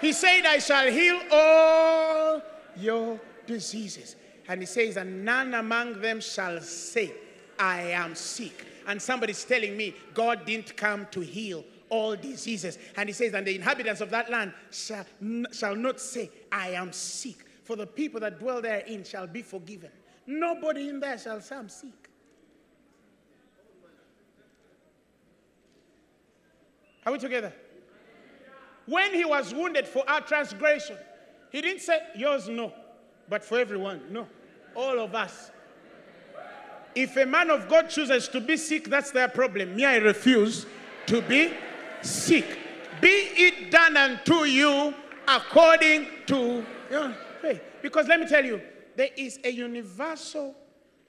[0.00, 2.42] He said, I shall heal all
[2.76, 4.16] your diseases.
[4.48, 7.12] And he says, and none among them shall say,
[7.58, 8.64] I am sick.
[8.86, 12.78] And somebody's telling me, God didn't come to heal all diseases.
[12.96, 15.06] And he says, And the inhabitants of that land shall,
[15.52, 19.90] shall not say, I am sick, for the people that dwell therein shall be forgiven.
[20.26, 21.90] Nobody in there shall say, I'm sick.
[27.04, 27.52] Are we together?
[28.86, 30.96] When he was wounded for our transgression,
[31.50, 32.72] he didn't say, Yours, no,
[33.28, 34.26] but for everyone, no.
[34.74, 35.50] All of us.
[36.94, 39.76] If a man of God chooses to be sick, that's their problem.
[39.76, 40.66] Me, I refuse
[41.06, 41.52] to be
[42.06, 42.58] sick.
[43.00, 44.94] Be it done unto you
[45.28, 47.60] according to your faith.
[47.82, 48.60] Because let me tell you,
[48.96, 50.54] there is a universal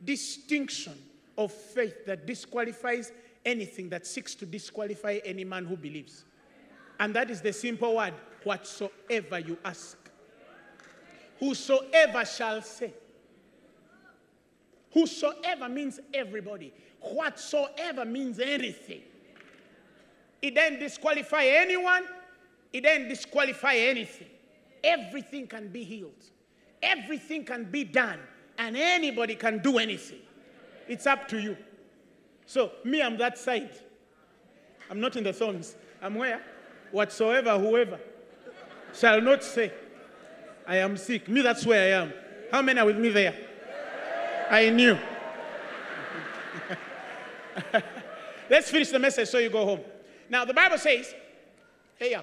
[0.04, 0.94] distinction
[1.38, 3.12] of faith that disqualifies
[3.46, 6.26] anything that seeks to disqualify any man who believes.
[7.00, 8.14] And that is the simple word
[8.44, 9.98] whatsoever you ask.
[11.40, 12.94] Whosoever shall say.
[14.92, 16.74] Whosoever means everybody.
[17.00, 19.02] Whatsoever means anything.
[20.42, 22.04] It doesn't disqualify anyone,
[22.72, 24.28] it doesn't disqualify anything.
[24.84, 26.24] Everything can be healed,
[26.82, 28.20] everything can be done,
[28.58, 30.20] and anybody can do anything.
[30.88, 31.58] It's up to you.
[32.46, 33.72] So, me, I'm that side.
[34.90, 35.76] I'm not in the thorns.
[36.02, 36.42] I'm where?
[36.92, 38.00] Whatsoever, whoever
[38.94, 39.74] shall not say,
[40.66, 41.28] I am sick.
[41.28, 42.14] Me, that's where I am.
[42.52, 43.36] How many are with me there?
[44.50, 44.98] I knew.
[48.50, 49.82] Let's finish the message so you go home.
[50.30, 51.14] Now, the Bible says,
[52.00, 52.22] yeah.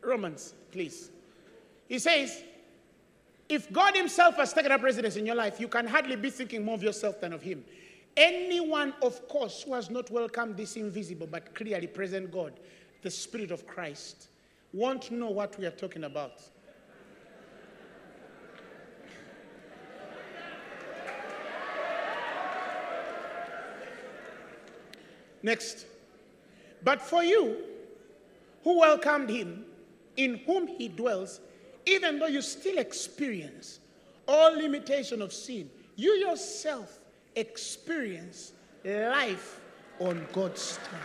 [0.00, 1.10] Romans, please.
[1.88, 2.42] He says,
[3.48, 6.64] if God Himself has taken up residence in your life, you can hardly be thinking
[6.64, 7.64] more of yourself than of Him.
[8.16, 12.52] Anyone, of course, who has not welcomed this invisible but clearly present God,
[13.02, 14.28] the Spirit of Christ,
[14.72, 16.42] won't know what we are talking about.
[25.42, 25.86] Next.
[26.84, 27.56] But for you,
[28.64, 29.64] who welcomed him,
[30.16, 31.40] in whom he dwells,
[31.86, 33.80] even though you still experience
[34.28, 36.98] all limitation of sin, you yourself
[37.34, 38.52] experience
[38.84, 39.60] life
[39.98, 41.00] on God's time.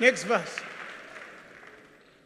[0.00, 0.58] Next verse.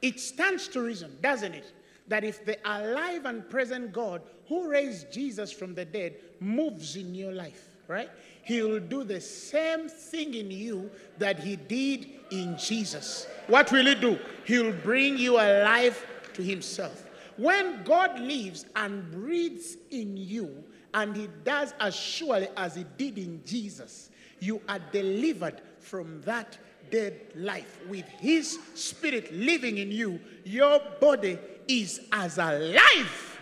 [0.03, 1.73] It stands to reason, doesn't it,
[2.09, 7.15] that if the alive and present God who raised Jesus from the dead moves in
[7.15, 8.11] your life, right?
[8.43, 13.27] He will do the same thing in you that he did in Jesus.
[13.47, 14.19] What will he do?
[14.45, 16.05] He will bring you alive
[16.35, 17.07] to himself.
[17.37, 20.63] When God lives and breathes in you,
[20.93, 26.57] and he does as surely as he did in Jesus, you are delivered from that
[26.91, 27.81] dead life.
[27.89, 33.41] With his spirit living in you, your body is as alive.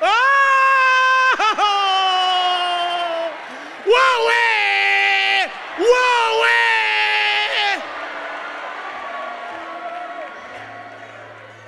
[0.00, 0.51] Oh!
[3.84, 4.30] Whoa!
[4.30, 5.48] Eh?
[5.78, 6.44] Whoa!
[6.44, 6.62] Eh?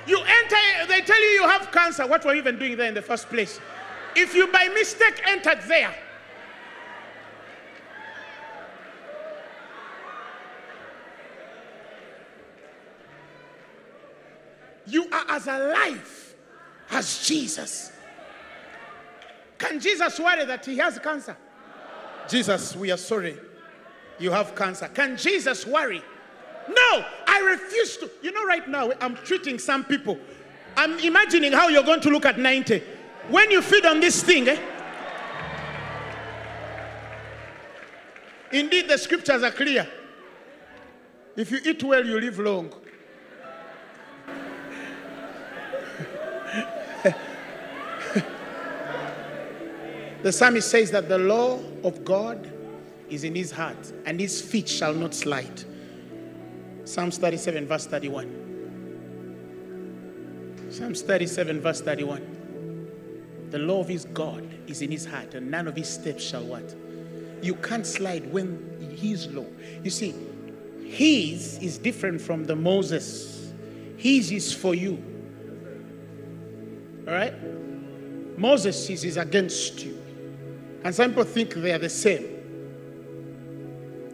[0.07, 2.05] You enter, they tell you you have cancer.
[2.07, 3.59] What were you even doing there in the first place?
[4.15, 5.93] If you by mistake entered there,
[14.87, 16.35] you are as alive
[16.91, 17.91] as Jesus.
[19.57, 21.35] Can Jesus worry that he has cancer?
[22.27, 23.37] Jesus, we are sorry.
[24.19, 24.87] You have cancer.
[24.87, 26.01] Can Jesus worry?
[26.67, 28.09] No, I refuse to.
[28.21, 30.17] You know, right now, I'm treating some people.
[30.77, 32.81] I'm imagining how you're going to look at 90.
[33.29, 34.59] When you feed on this thing, eh?
[38.51, 39.87] Indeed, the scriptures are clear.
[41.35, 42.73] If you eat well, you live long.
[50.25, 52.51] The psalmist says that the law of God
[53.11, 55.63] is in his heart, and his feet shall not slide.
[56.83, 58.25] Psalms 37, verse 31.
[60.71, 63.47] Psalms 37, verse 31.
[63.51, 66.43] The law of his God is in his heart, and none of his steps shall
[66.43, 66.73] what?
[67.43, 69.45] You can't slide when his law.
[69.83, 70.15] You see,
[70.87, 73.53] his is different from the Moses.
[73.95, 74.97] His is for you.
[77.07, 77.35] All right?
[78.39, 80.01] Moses is, is against you.
[80.85, 82.23] And some people think they are the same.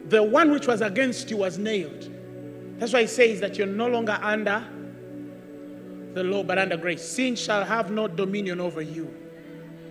[0.07, 2.10] The one which was against you was nailed.
[2.80, 4.65] That's why he says that you're no longer under
[6.14, 7.06] the law, but under grace.
[7.06, 9.14] Sin shall have no dominion over you.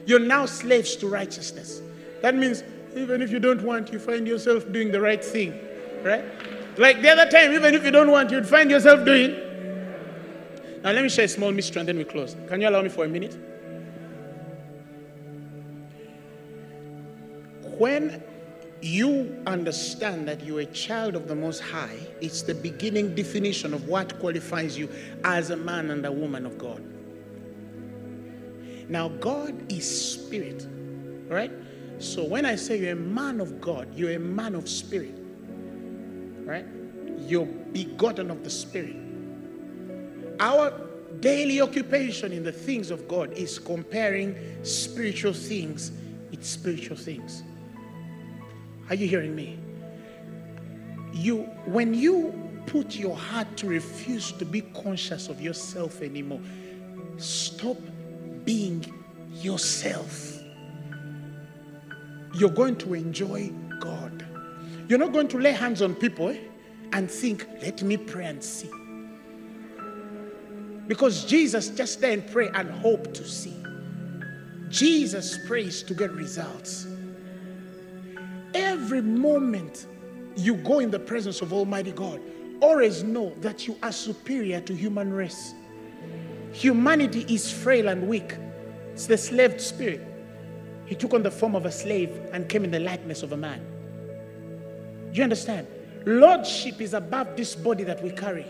[0.06, 1.82] You're now slaves to righteousness.
[2.22, 2.64] That means
[2.96, 5.60] even if you don't want, you find yourself doing the right thing,
[6.02, 6.24] right?
[6.78, 9.32] Like the other time, even if you don't want, you'd find yourself doing.
[10.82, 12.34] Now, let me share a small mystery and then we close.
[12.48, 13.49] Can you allow me for a minute?
[17.80, 18.22] When
[18.82, 23.88] you understand that you're a child of the Most High, it's the beginning definition of
[23.88, 24.90] what qualifies you
[25.24, 26.84] as a man and a woman of God.
[28.90, 30.66] Now, God is spirit,
[31.26, 31.50] right?
[32.00, 35.14] So when I say you're a man of God, you're a man of spirit,
[36.44, 36.66] right?
[37.20, 38.96] You're begotten of the spirit.
[40.38, 40.78] Our
[41.20, 45.92] daily occupation in the things of God is comparing spiritual things
[46.30, 47.42] with spiritual things.
[48.90, 49.58] Are you hearing me?
[51.12, 52.34] You, when you
[52.66, 56.40] put your heart to refuse to be conscious of yourself anymore,
[57.16, 57.76] stop
[58.44, 58.84] being
[59.32, 60.40] yourself.
[62.34, 63.50] You're going to enjoy
[63.80, 64.26] God.
[64.88, 66.38] You're not going to lay hands on people eh,
[66.92, 68.70] and think, let me pray and see.
[70.88, 73.54] Because Jesus just didn't pray and hope to see.
[74.68, 76.86] Jesus prays to get results.
[78.80, 79.86] Every moment
[80.36, 82.18] you go in the presence of Almighty God,
[82.62, 85.52] always know that you are superior to human race.
[86.52, 88.36] Humanity is frail and weak.
[88.92, 90.00] It's the slave spirit.
[90.86, 93.36] He took on the form of a slave and came in the likeness of a
[93.36, 93.60] man.
[95.12, 95.66] Do you understand?
[96.06, 98.46] Lordship is above this body that we carry.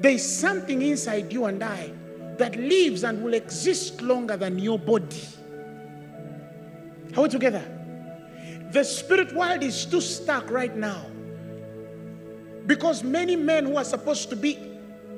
[0.00, 1.92] There is something inside you and I
[2.36, 5.22] that lives and will exist longer than your body.
[7.16, 7.79] Are we together?
[8.72, 11.06] The spirit world is too stuck right now
[12.66, 14.58] because many men who are supposed to be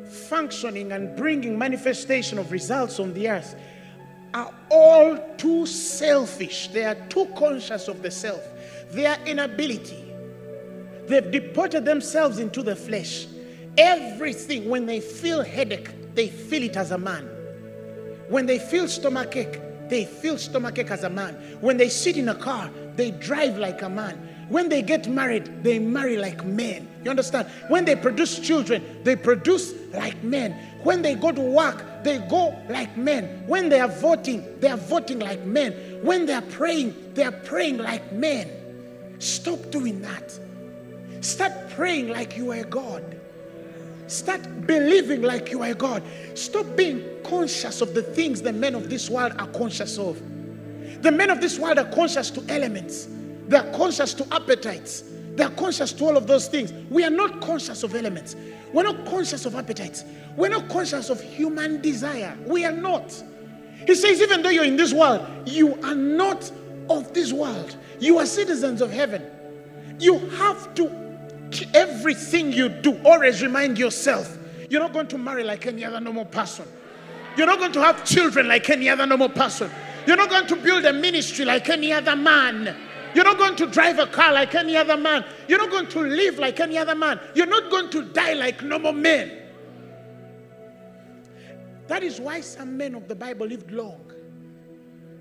[0.09, 3.55] functioning and bringing manifestation of results on the earth
[4.35, 6.69] are all too selfish.
[6.69, 8.43] They are too conscious of the self,
[8.91, 10.12] their inability.
[11.07, 13.27] They've deported themselves into the flesh.
[13.77, 17.24] Everything, when they feel headache, they feel it as a man.
[18.29, 19.61] When they feel stomachache,
[19.93, 21.35] they feel stomachache as a man.
[21.60, 24.16] When they sit in a car, they drive like a man.
[24.48, 26.89] When they get married, they marry like men.
[27.05, 27.47] You understand?
[27.69, 30.52] When they produce children, they produce like men.
[30.82, 33.44] When they go to work, they go like men.
[33.47, 35.74] When they are voting, they are voting like men.
[36.02, 38.48] When they are praying, they are praying like men.
[39.19, 40.39] Stop doing that.
[41.20, 43.20] Start praying like you are God.
[44.07, 46.03] Start believing like you are God.
[46.35, 50.20] Stop being conscious of the things the men of this world are conscious of.
[51.03, 53.09] The men of this world are conscious to elements.
[53.49, 55.05] They are conscious to appetites.
[55.35, 56.73] They are conscious to all of those things.
[56.91, 58.37] We are not conscious of elements.
[58.73, 60.05] We're not conscious of appetites.
[60.37, 62.37] We're not conscious of human desire.
[62.47, 63.23] We are not.
[63.87, 66.51] He says, even though you're in this world, you are not
[66.89, 67.77] of this world.
[67.99, 69.24] You are citizens of heaven.
[69.99, 70.89] You have to,
[71.74, 74.39] everything you do, always remind yourself
[74.70, 76.66] you're not going to marry like any other normal person.
[77.37, 79.70] You're not going to have children like any other normal person.
[80.07, 82.77] You're not going to build a ministry like any other man.
[83.15, 85.24] You're not going to drive a car like any other man.
[85.49, 87.20] You're not going to live like any other man.
[87.35, 89.39] You're not going to die like normal men.
[91.89, 94.11] That is why some men of the Bible lived long.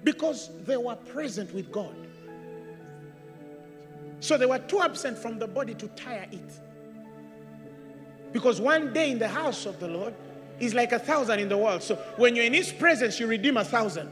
[0.03, 1.95] Because they were present with God.
[4.21, 6.59] So they were too absent from the body to tire it.
[8.31, 10.13] Because one day in the house of the Lord
[10.59, 11.81] is like a thousand in the world.
[11.81, 14.09] So when you're in His presence, you redeem a thousand.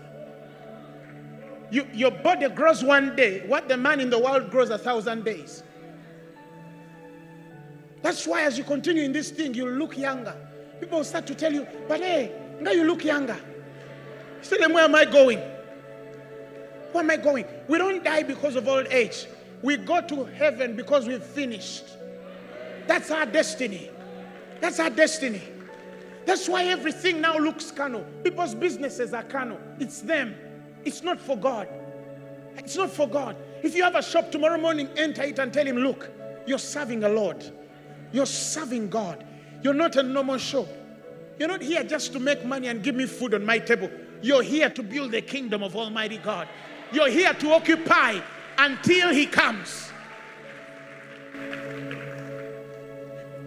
[1.69, 5.23] You, your body grows one day, what the man in the world grows a thousand
[5.23, 5.61] days.
[8.02, 10.36] That's why as you continue in this thing, you look younger.
[10.80, 13.38] People start to tell you, but hey, now you look younger.
[14.41, 15.38] Say them, where am I going?
[16.94, 17.45] Where am I going?
[17.68, 19.27] We don't die because of old age.
[19.61, 21.86] We go to heaven because we've finished.
[22.88, 23.90] That's our destiny.
[24.61, 25.41] That's our destiny.
[26.26, 28.06] That's why everything now looks carnal.
[28.23, 29.60] People's businesses are carnal.
[29.80, 30.36] It's them.
[30.86, 31.68] It's not for God.
[32.57, 33.36] It's not for God.
[33.64, 36.10] If you have a shop tomorrow morning, enter it and tell him, look,
[36.45, 37.44] you're serving a Lord.
[38.11, 39.26] You're serving God.
[39.61, 40.68] You're not a normal shop.
[41.38, 43.90] You're not here just to make money and give me food on my table.
[44.22, 46.48] You're here to build the kingdom of Almighty God.
[46.91, 48.19] You're here to occupy
[48.60, 49.91] until He comes.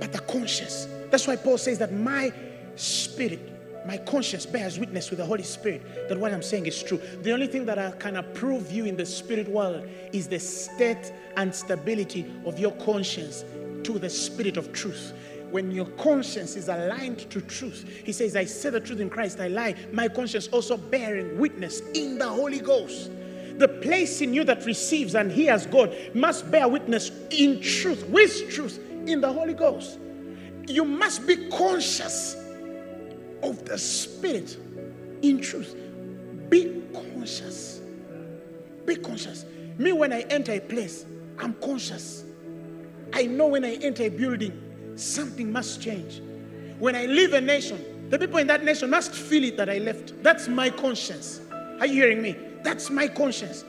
[0.01, 0.89] But the conscience.
[1.10, 2.32] That's why Paul says that my
[2.74, 3.52] spirit
[3.84, 7.01] my conscience bears witness with the Holy Spirit that what I'm saying is true.
[7.22, 11.12] The only thing that I can approve you in the spirit world is the state
[11.36, 13.44] and stability of your conscience
[13.82, 15.12] to the spirit of truth.
[15.51, 19.40] When your conscience is aligned to truth, he says, I say the truth in Christ,
[19.40, 19.74] I lie.
[19.93, 23.10] My conscience also bearing witness in the Holy Ghost.
[23.58, 28.50] The place in you that receives and hears God must bear witness in truth, with
[28.50, 29.98] truth, in the Holy Ghost.
[30.66, 32.36] You must be conscious
[33.42, 34.56] of the Spirit
[35.22, 35.76] in truth.
[36.48, 37.80] Be conscious.
[38.86, 39.44] Be conscious.
[39.78, 41.04] Me, when I enter a place,
[41.38, 42.24] I'm conscious.
[43.12, 46.22] I know when I enter a building, something must change.
[46.78, 49.78] When I leave a nation, the people in that nation must feel it that I
[49.78, 50.22] left.
[50.22, 51.40] That's my conscience.
[51.80, 52.36] Are you hearing me?
[52.62, 53.64] That's my conscience.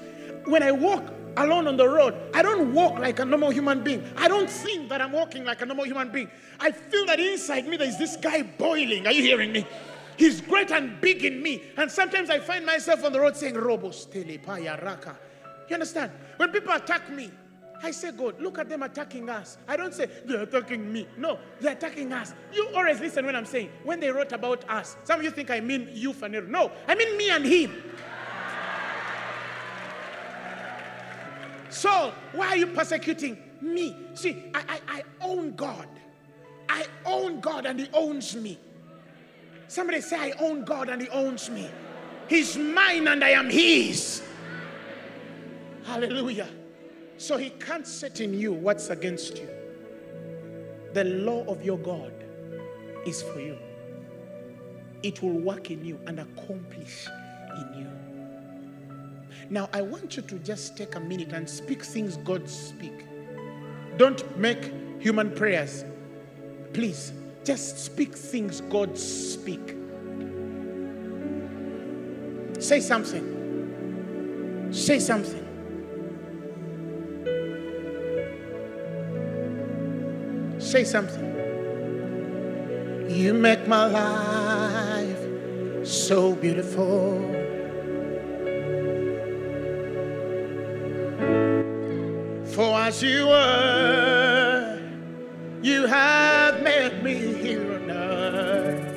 [0.45, 1.03] When I walk
[1.37, 4.03] alone on the road, I don't walk like a normal human being.
[4.17, 6.29] I don't think that I'm walking like a normal human being.
[6.59, 9.07] I feel that inside me there's this guy boiling.
[9.07, 9.65] Are you hearing me?
[10.17, 11.63] He's great and big in me.
[11.77, 14.07] And sometimes I find myself on the road saying, Robos
[14.83, 15.17] raka.
[15.69, 16.11] You understand?
[16.37, 17.31] When people attack me,
[17.81, 19.57] I say, God, look at them attacking us.
[19.67, 21.07] I don't say, they're attacking me.
[21.17, 22.33] No, they're attacking us.
[22.53, 24.95] You always listen when I'm saying, when they wrote about us.
[25.03, 26.47] Some of you think I mean you, Phaneroo.
[26.47, 27.83] No, I mean me and him.
[31.73, 33.95] Saul, why are you persecuting me?
[34.13, 35.87] See, I, I, I own God.
[36.69, 38.59] I own God and He owns me.
[39.67, 41.69] Somebody say, I own God and He owns me.
[42.27, 44.21] He's mine and I am His.
[45.83, 46.47] Hallelujah.
[47.17, 49.49] So He can't set in you what's against you.
[50.93, 52.13] The law of your God
[53.05, 53.57] is for you,
[55.01, 57.07] it will work in you and accomplish
[57.57, 58.02] in you.
[59.53, 63.05] Now, I want you to just take a minute and speak things God speak.
[63.97, 65.85] Don't make human prayers.
[66.73, 67.13] Please,
[67.43, 69.75] just speak things God speak.
[72.57, 74.71] Say something.
[74.71, 75.45] Say something.
[80.57, 81.29] Say something.
[83.07, 87.42] You make my life so beautiful.
[92.53, 94.79] For as you were,
[95.63, 98.91] you have made me here earth.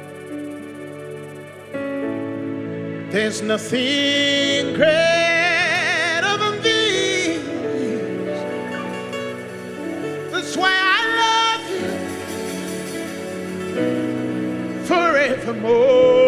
[3.11, 7.47] There's nothing greater than these.
[10.33, 11.89] That's why I love you
[14.85, 16.26] forevermore.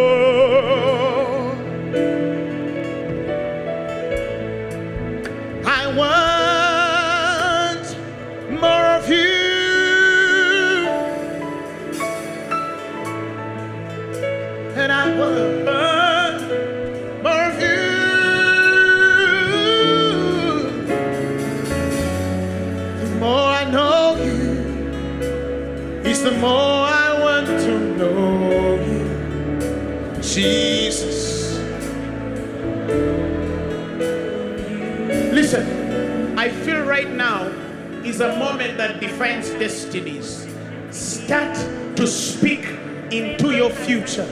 [38.05, 40.47] Is a moment that defines destinies.
[40.91, 41.57] Start
[41.97, 42.65] to speak
[43.11, 44.27] into your future.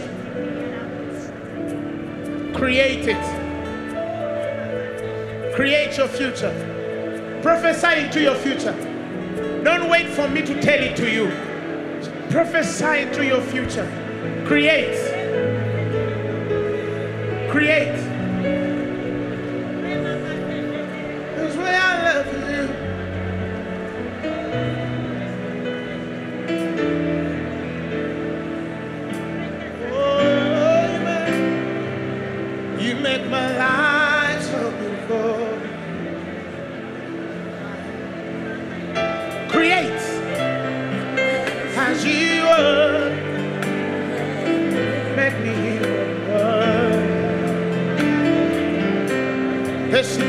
[2.54, 3.44] Create it.
[5.54, 7.40] Create your future.
[7.42, 8.74] Prophesy into your future.
[9.62, 11.30] Don't wait for me to tell it to you.
[12.30, 13.86] Prophesy into your future.
[14.46, 14.96] Create.
[17.50, 18.05] Create.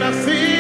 [0.10, 0.57] There's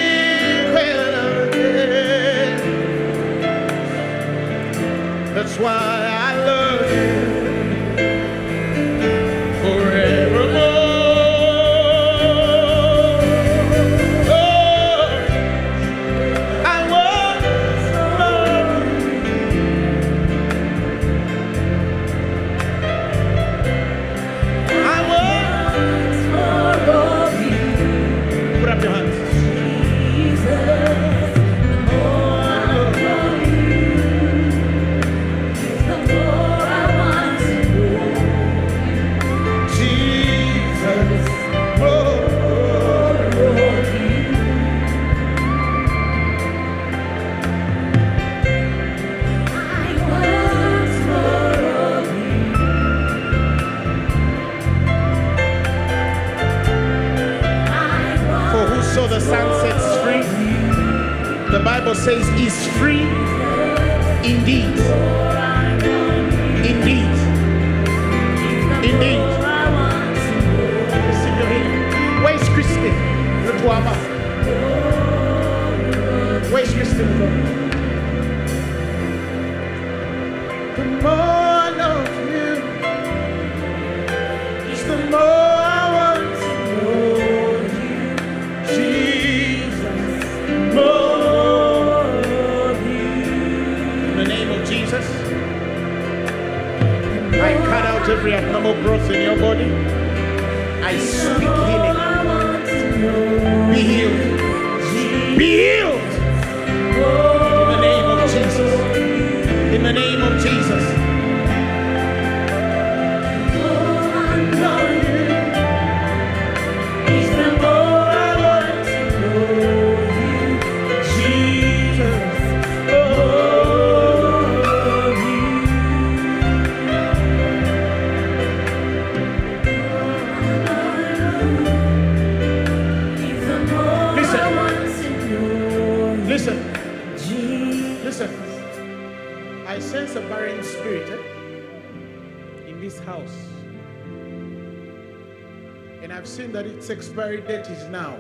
[147.27, 148.17] expiry date is now.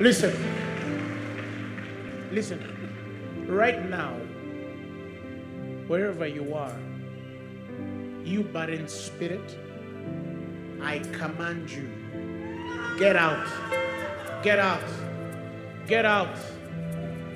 [0.00, 0.34] Listen.
[2.32, 2.60] Listen.
[3.46, 4.14] Right now,
[5.86, 6.76] wherever you are,
[8.24, 9.56] you barren spirit,
[10.80, 11.88] I command you
[12.98, 13.46] get out,
[14.42, 14.82] get out,
[15.86, 16.36] get out,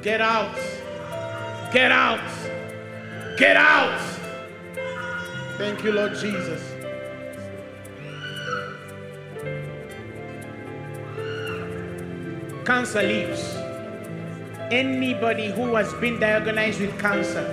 [0.02, 0.56] get out,
[1.72, 4.00] get out, get out.
[5.58, 6.75] Thank you, Lord Jesus.
[12.66, 13.54] Cancer leaves.
[14.72, 17.46] Anybody who has been diagnosed with cancer,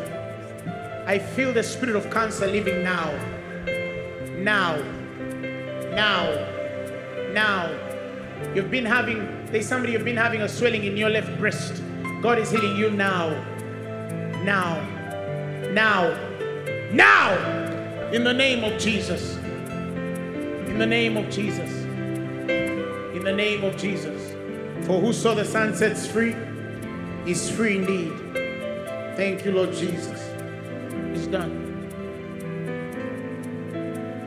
[1.06, 3.14] I feel the spirit of cancer leaving now.
[4.40, 4.82] Now.
[5.94, 6.34] Now.
[7.32, 7.70] Now.
[8.56, 11.84] You've been having, there's somebody you've been having a swelling in your left breast.
[12.24, 13.30] God is healing you now.
[14.44, 14.82] Now.
[15.74, 16.18] Now.
[16.92, 18.10] Now.
[18.12, 19.36] In the name of Jesus.
[19.38, 21.72] In the name of Jesus.
[23.14, 24.33] In the name of Jesus.
[24.86, 26.36] For who saw the Son sets free
[27.26, 28.12] is free indeed.
[29.16, 30.20] Thank you, Lord Jesus.
[31.16, 31.62] It's done.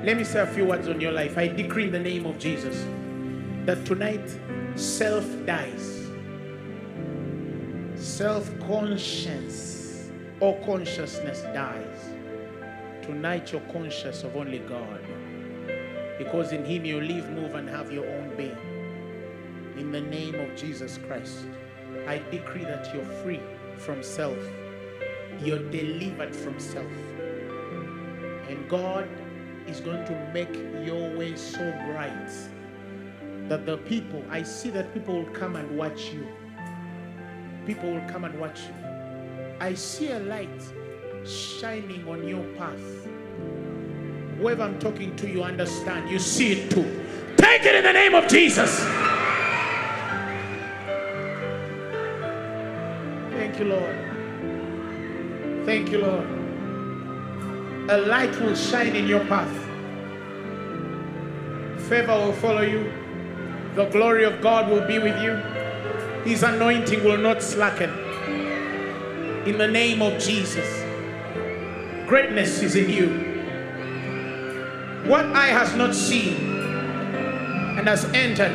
[0.02, 1.36] Let me say a few words on your life.
[1.36, 2.86] I decree in the name of Jesus
[3.66, 4.34] that tonight
[4.76, 6.08] self dies.
[7.96, 10.10] Self conscience
[10.40, 12.14] or consciousness dies.
[13.02, 15.00] Tonight you're conscious of only God.
[16.16, 18.56] Because in Him you live, move, and have your own being.
[19.76, 21.46] In the name of Jesus Christ,
[22.06, 23.40] I decree that you're free
[23.76, 24.38] from self.
[25.42, 26.90] You're delivered from self.
[28.48, 29.06] And God
[29.66, 30.54] is going to make
[30.86, 32.30] your way so bright
[33.48, 36.26] that the people, I see that people will come and watch you.
[37.66, 38.74] People will come and watch you.
[39.60, 40.62] I see a light
[41.26, 43.08] shining on your path.
[44.38, 46.08] Whoever I'm talking to, you understand.
[46.08, 47.04] You see it too.
[47.36, 49.05] Take it in the name of Jesus.
[53.56, 55.64] Thank you, Lord.
[55.64, 56.26] Thank you, Lord.
[57.88, 59.50] A light will shine in your path.
[61.88, 62.92] Favor will follow you.
[63.74, 65.36] The glory of God will be with you.
[66.30, 67.88] His anointing will not slacken.
[69.46, 70.68] In the name of Jesus.
[72.06, 73.08] Greatness is in you.
[75.08, 76.34] What eye has not seen
[77.78, 78.52] and has entered,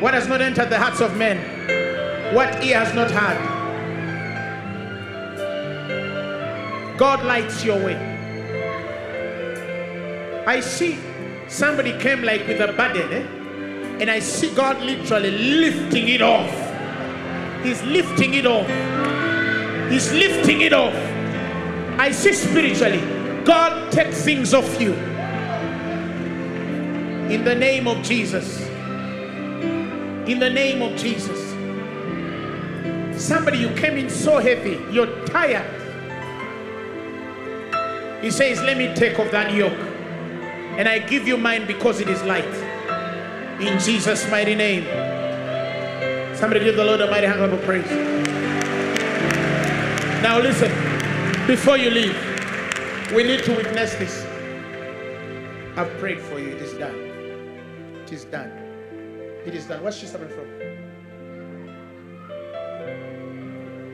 [0.00, 3.61] what has not entered the hearts of men, what ear has not heard.
[7.02, 7.96] God lights your way.
[10.46, 10.96] I see
[11.48, 13.26] somebody came like with a burden, eh?
[14.00, 16.48] and I see God literally lifting it off.
[17.64, 18.68] He's lifting it off.
[19.90, 20.94] He's lifting it off.
[21.98, 23.00] I see spiritually,
[23.44, 24.92] God take things off you.
[27.34, 28.60] In the name of Jesus.
[30.28, 31.50] In the name of Jesus.
[33.20, 35.81] Somebody, you came in so heavy, you're tired.
[38.22, 39.78] He says, Let me take off that yoke.
[40.78, 42.44] And I give you mine because it is light.
[43.60, 44.84] In Jesus' mighty name.
[46.36, 47.84] Somebody give the Lord a mighty hand of praise.
[50.22, 50.70] Now listen,
[51.46, 52.16] before you leave,
[53.14, 54.24] we need to witness this.
[55.76, 56.50] I've prayed for you.
[56.50, 56.94] It is done.
[58.04, 58.50] It is done.
[59.44, 59.82] It is done.
[59.82, 60.46] Where's she coming from?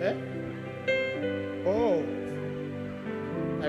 [0.03, 0.38] Eh?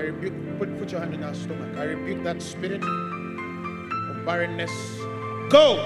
[0.00, 1.76] I rebuke, put, put your hand in our stomach.
[1.76, 4.70] I rebuke that spirit of barrenness.
[5.50, 5.76] Go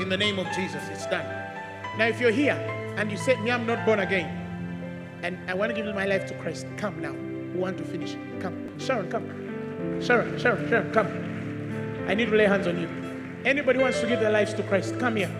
[0.00, 0.82] in the name of Jesus.
[0.88, 1.24] It's done.
[1.96, 2.56] Now, if you're here
[2.96, 4.26] and you say, Me, I'm not born again,
[5.22, 7.12] and I want to give my life to Christ, come now.
[7.12, 8.16] We want to finish.
[8.40, 8.76] Come.
[8.80, 10.00] Sharon, come.
[10.02, 11.06] Sharon, Sharon, Sharon, come.
[12.08, 12.88] I need to lay hands on you.
[13.44, 15.30] Anybody wants to give their lives to Christ, come here.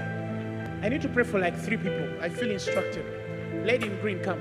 [0.83, 2.09] I need to pray for like three people.
[2.21, 3.05] I feel instructed.
[3.67, 4.41] Lady in green, come.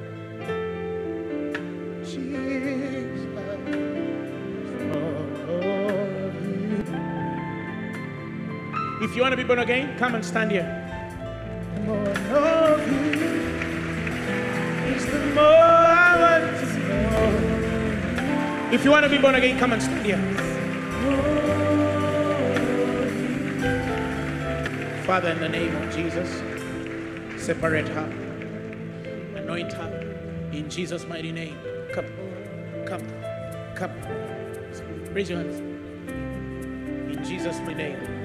[9.20, 10.64] You want to be born again, come and stand here.
[11.86, 13.20] More of you
[14.96, 18.70] is the more I want to know.
[18.72, 20.18] If you want to be born again, come and stand here.
[25.04, 26.42] Father, in the name of Jesus,
[27.36, 28.10] separate her,
[29.36, 31.58] anoint her in Jesus' mighty name.
[31.92, 32.08] Come,
[32.86, 33.06] come,
[33.76, 33.92] come.
[35.14, 35.60] Raise your hands.
[37.18, 38.19] In Jesus' mighty name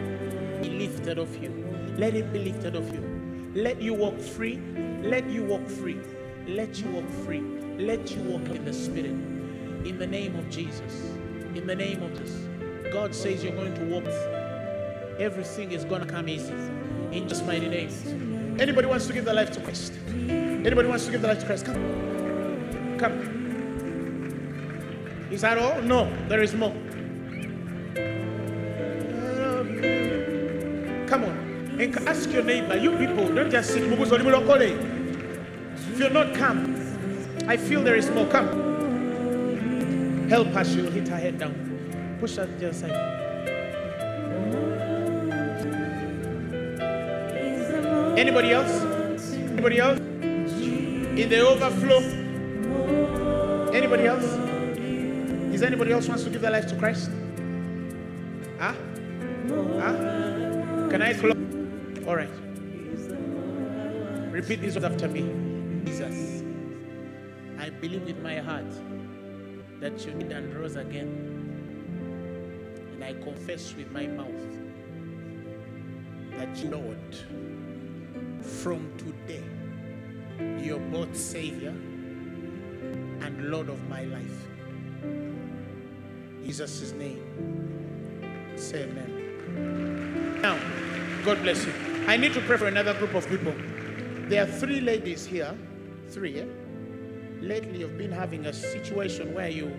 [1.05, 1.51] lifted off you.
[1.98, 3.02] Let it be lifted off you.
[3.55, 4.59] Let you walk free.
[5.02, 6.01] Let you walk free.
[6.47, 7.43] Let you walk free.
[7.78, 9.10] Let you walk in the Spirit.
[9.85, 11.10] In the name of Jesus.
[11.55, 12.48] In the name of Jesus.
[12.90, 14.05] God says you're going to walk.
[14.05, 15.22] Free.
[15.22, 16.55] Everything is going to come easy.
[17.12, 18.56] In just mighty name.
[18.59, 19.93] Anybody wants to give their life to Christ?
[20.09, 21.66] Anybody wants to give their life to Christ?
[21.66, 22.97] Come.
[22.98, 23.35] Come.
[25.31, 25.82] Is that all?
[25.82, 26.74] No, there is more.
[32.07, 32.77] Ask your neighbor.
[32.77, 33.83] You people, don't just sit.
[33.85, 33.99] If
[35.99, 36.75] you're not, come.
[37.47, 38.27] I feel there is more.
[38.27, 38.49] Come.
[40.29, 40.65] Help her.
[40.65, 41.55] She'll hit her head down.
[42.21, 42.91] Push her to the side.
[48.16, 48.83] Anybody else?
[49.35, 49.99] Anybody else?
[49.99, 52.01] In the overflow?
[53.73, 54.25] Anybody else?
[55.55, 57.11] Is anybody else wants to give their life to Christ?
[58.59, 58.75] Huh?
[59.79, 59.93] Huh?
[60.91, 61.44] Can I close?
[62.15, 62.31] All right.
[64.31, 65.23] Repeat this after me.
[65.85, 66.45] Jesus,
[67.59, 68.73] I believe with my heart
[69.81, 71.09] that you need and rose again.
[72.93, 74.31] And I confess with my mouth
[76.39, 77.16] that you, Lord,
[78.45, 79.43] from today,
[80.65, 81.74] you're both Savior
[83.23, 84.47] and Lord of my life.
[86.45, 87.24] Jesus' name.
[88.55, 90.39] Say amen.
[90.41, 90.57] Now,
[91.24, 91.94] God bless you.
[92.06, 93.55] I need to pray for another group of people.
[94.28, 95.56] There are three ladies here.
[96.10, 96.44] Three, eh?
[97.40, 99.72] Lately, you've been having a situation where you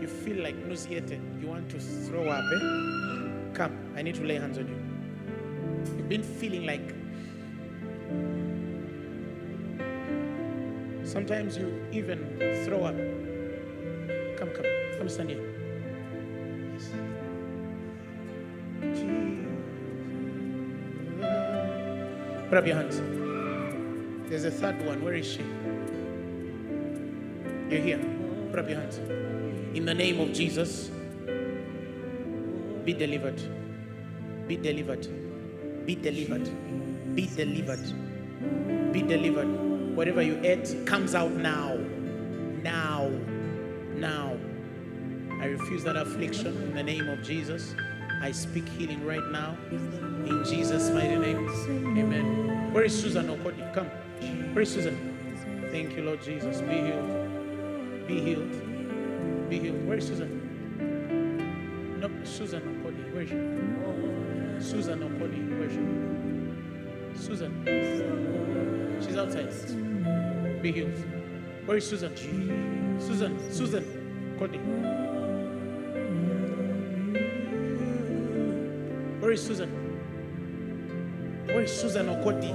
[0.00, 1.20] you feel like nauseated.
[1.40, 3.52] You want to throw up, eh?
[3.52, 5.94] Come, I need to lay hands on you.
[5.94, 6.94] You've been feeling like
[11.04, 12.18] sometimes you even
[12.64, 12.96] throw up.
[14.38, 14.66] Come, come,
[14.96, 15.51] come stand here.
[22.52, 23.00] Put up your hands.
[24.28, 25.02] There's a third one.
[25.02, 25.40] Where is she?
[27.70, 27.98] You're here.
[28.50, 28.98] Put up your hands.
[29.74, 30.90] In the name of Jesus,
[32.84, 33.40] be delivered.
[34.46, 35.86] Be delivered.
[35.86, 36.44] Be delivered.
[37.16, 38.92] Be delivered.
[38.92, 39.96] Be delivered.
[39.96, 41.78] Whatever you ate comes out now.
[42.62, 43.08] Now.
[43.94, 44.36] Now.
[45.40, 47.74] I refuse that affliction in the name of Jesus.
[48.22, 51.48] I speak healing right now in Jesus' mighty name.
[51.98, 52.72] Amen.
[52.72, 53.74] Where is Susan Okodi?
[53.74, 53.88] Come.
[54.54, 54.96] Where is Susan?
[55.72, 56.60] Thank you, Lord Jesus.
[56.60, 58.06] Be healed.
[58.06, 59.50] Be healed.
[59.50, 59.84] Be healed.
[59.88, 60.30] Where is Susan?
[61.98, 63.12] No, Susan Okodi.
[63.12, 64.70] Where is she?
[64.70, 65.42] Susan Okodi.
[65.58, 67.26] Where is she?
[67.26, 67.52] Susan.
[69.02, 69.50] She's outside.
[70.62, 70.96] Be healed.
[71.66, 72.16] Where is Susan?
[73.00, 73.36] Susan.
[73.50, 73.84] Susan.
[74.38, 74.60] Okodi.
[79.32, 79.70] Where is Susan?
[81.46, 82.52] Where is Susan Okodi?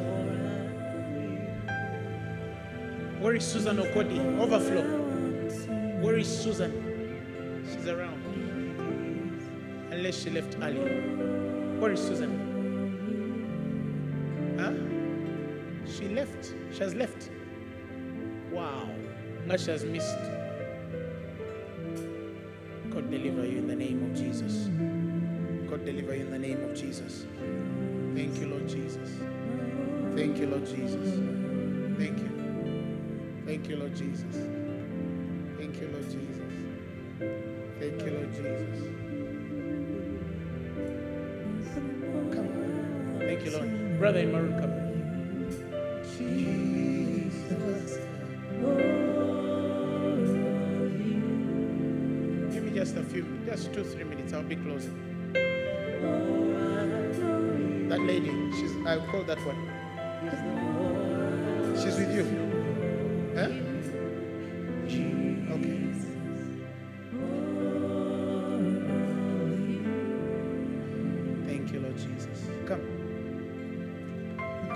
[3.19, 4.19] Where is Susan Okodi?
[4.39, 4.83] Overflow.
[6.03, 6.71] Where is Susan?
[7.65, 8.21] She's around.
[9.89, 11.79] Unless she left early.
[11.79, 12.31] Where is Susan?
[14.59, 14.73] Huh?
[15.91, 16.53] She left.
[16.71, 17.31] She has left.
[18.51, 18.87] Wow.
[19.47, 20.36] Now she has missed.
[33.97, 34.35] Jesus.
[35.57, 36.53] Thank you, Lord Jesus.
[37.79, 38.79] Thank you, Lord Jesus.
[42.35, 42.49] Come.
[43.19, 43.97] Thank you, Lord.
[43.97, 44.73] Brother in maroon, come.
[46.03, 47.97] Jesus.
[52.53, 54.33] Give me just a few, just two, three minutes.
[54.33, 54.95] I'll be closing.
[57.89, 59.57] That lady, she's I'll call that one.
[61.81, 62.46] She's with you.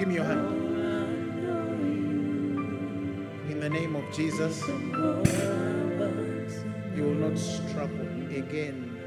[0.02, 0.50] Give me your hand.
[3.52, 4.74] In the name of Jesus, you
[7.04, 8.98] will not struggle again.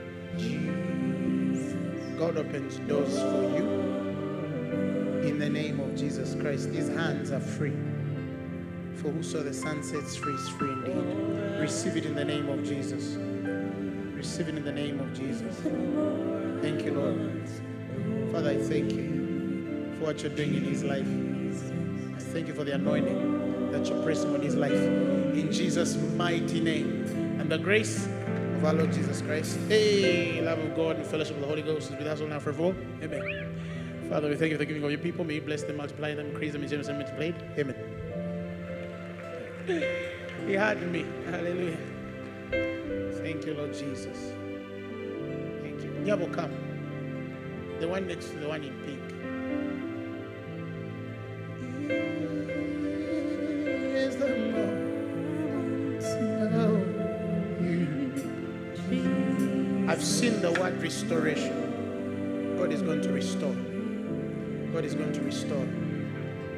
[2.17, 3.67] God opens doors for you.
[5.27, 7.77] In the name of Jesus Christ, these hands are free.
[8.95, 11.59] For whoso the Son sets free is free indeed.
[11.59, 13.17] Receive it in the name of Jesus.
[14.17, 15.57] Receive it in the name of Jesus.
[16.63, 17.49] Thank you, Lord.
[18.31, 19.14] Father, I thank you
[20.05, 21.07] what you're doing in his life.
[22.15, 24.73] I thank you for the anointing that you're pressing on his life.
[24.73, 27.07] In Jesus' mighty name.
[27.41, 28.07] And the grace
[28.57, 29.59] of our Lord Jesus Christ.
[29.69, 32.39] Hey, love of God and fellowship of the Holy Ghost is with us all now
[32.39, 32.75] forever.
[33.03, 34.07] Amen.
[34.11, 35.25] Father, we thank you for the giving of your people.
[35.25, 37.35] May you bless them, multiply them, increase them in generous and multiplied.
[37.59, 37.75] Amen.
[40.47, 41.07] He had me.
[41.31, 41.79] Hallelujah.
[43.23, 44.33] Thank you, Lord Jesus.
[45.63, 45.91] Thank you.
[46.05, 46.53] Nyabo, come.
[47.81, 49.14] The one next to the one in pink.
[60.05, 62.57] Seen the word restoration.
[62.59, 63.55] God is going to restore.
[64.73, 65.67] God is going to restore.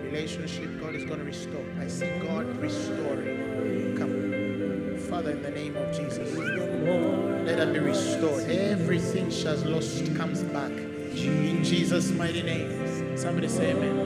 [0.02, 1.64] Relationship, God is going to restore.
[1.78, 3.94] I see God restoring.
[3.97, 4.97] Come.
[5.09, 8.51] Father, in the name of Jesus, let her be restored.
[8.51, 10.73] Everything she has lost comes back.
[10.73, 13.16] In Jesus' mighty name.
[13.16, 13.98] Somebody say amen.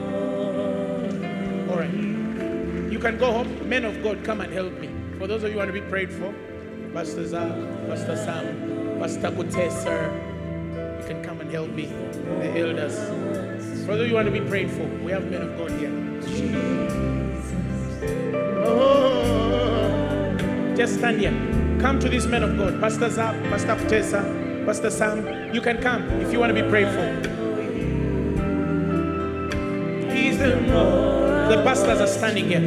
[1.69, 2.91] All right.
[2.91, 3.67] You can go home.
[3.67, 4.89] Men of God, come and help me.
[5.17, 6.33] For those of you who want to be prayed for,
[6.93, 7.51] Pastor Zach,
[7.87, 10.13] Pastor Sam, Pastor Kutesa,
[11.01, 11.87] you can come and help me.
[11.87, 12.95] The elders.
[13.87, 15.89] Those you want to be prayed for, we have men of God here.
[18.63, 20.35] Oh,
[20.77, 21.33] just stand here.
[21.81, 22.79] Come to these men of God.
[22.79, 25.51] Pastor Zap, Pastor Kutesa, Pastor Sam.
[25.51, 27.29] You can come if you want to be prayed for.
[30.37, 32.61] The, the pastors are standing here.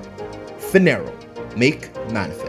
[0.71, 2.44] Phaneroo, make manifest.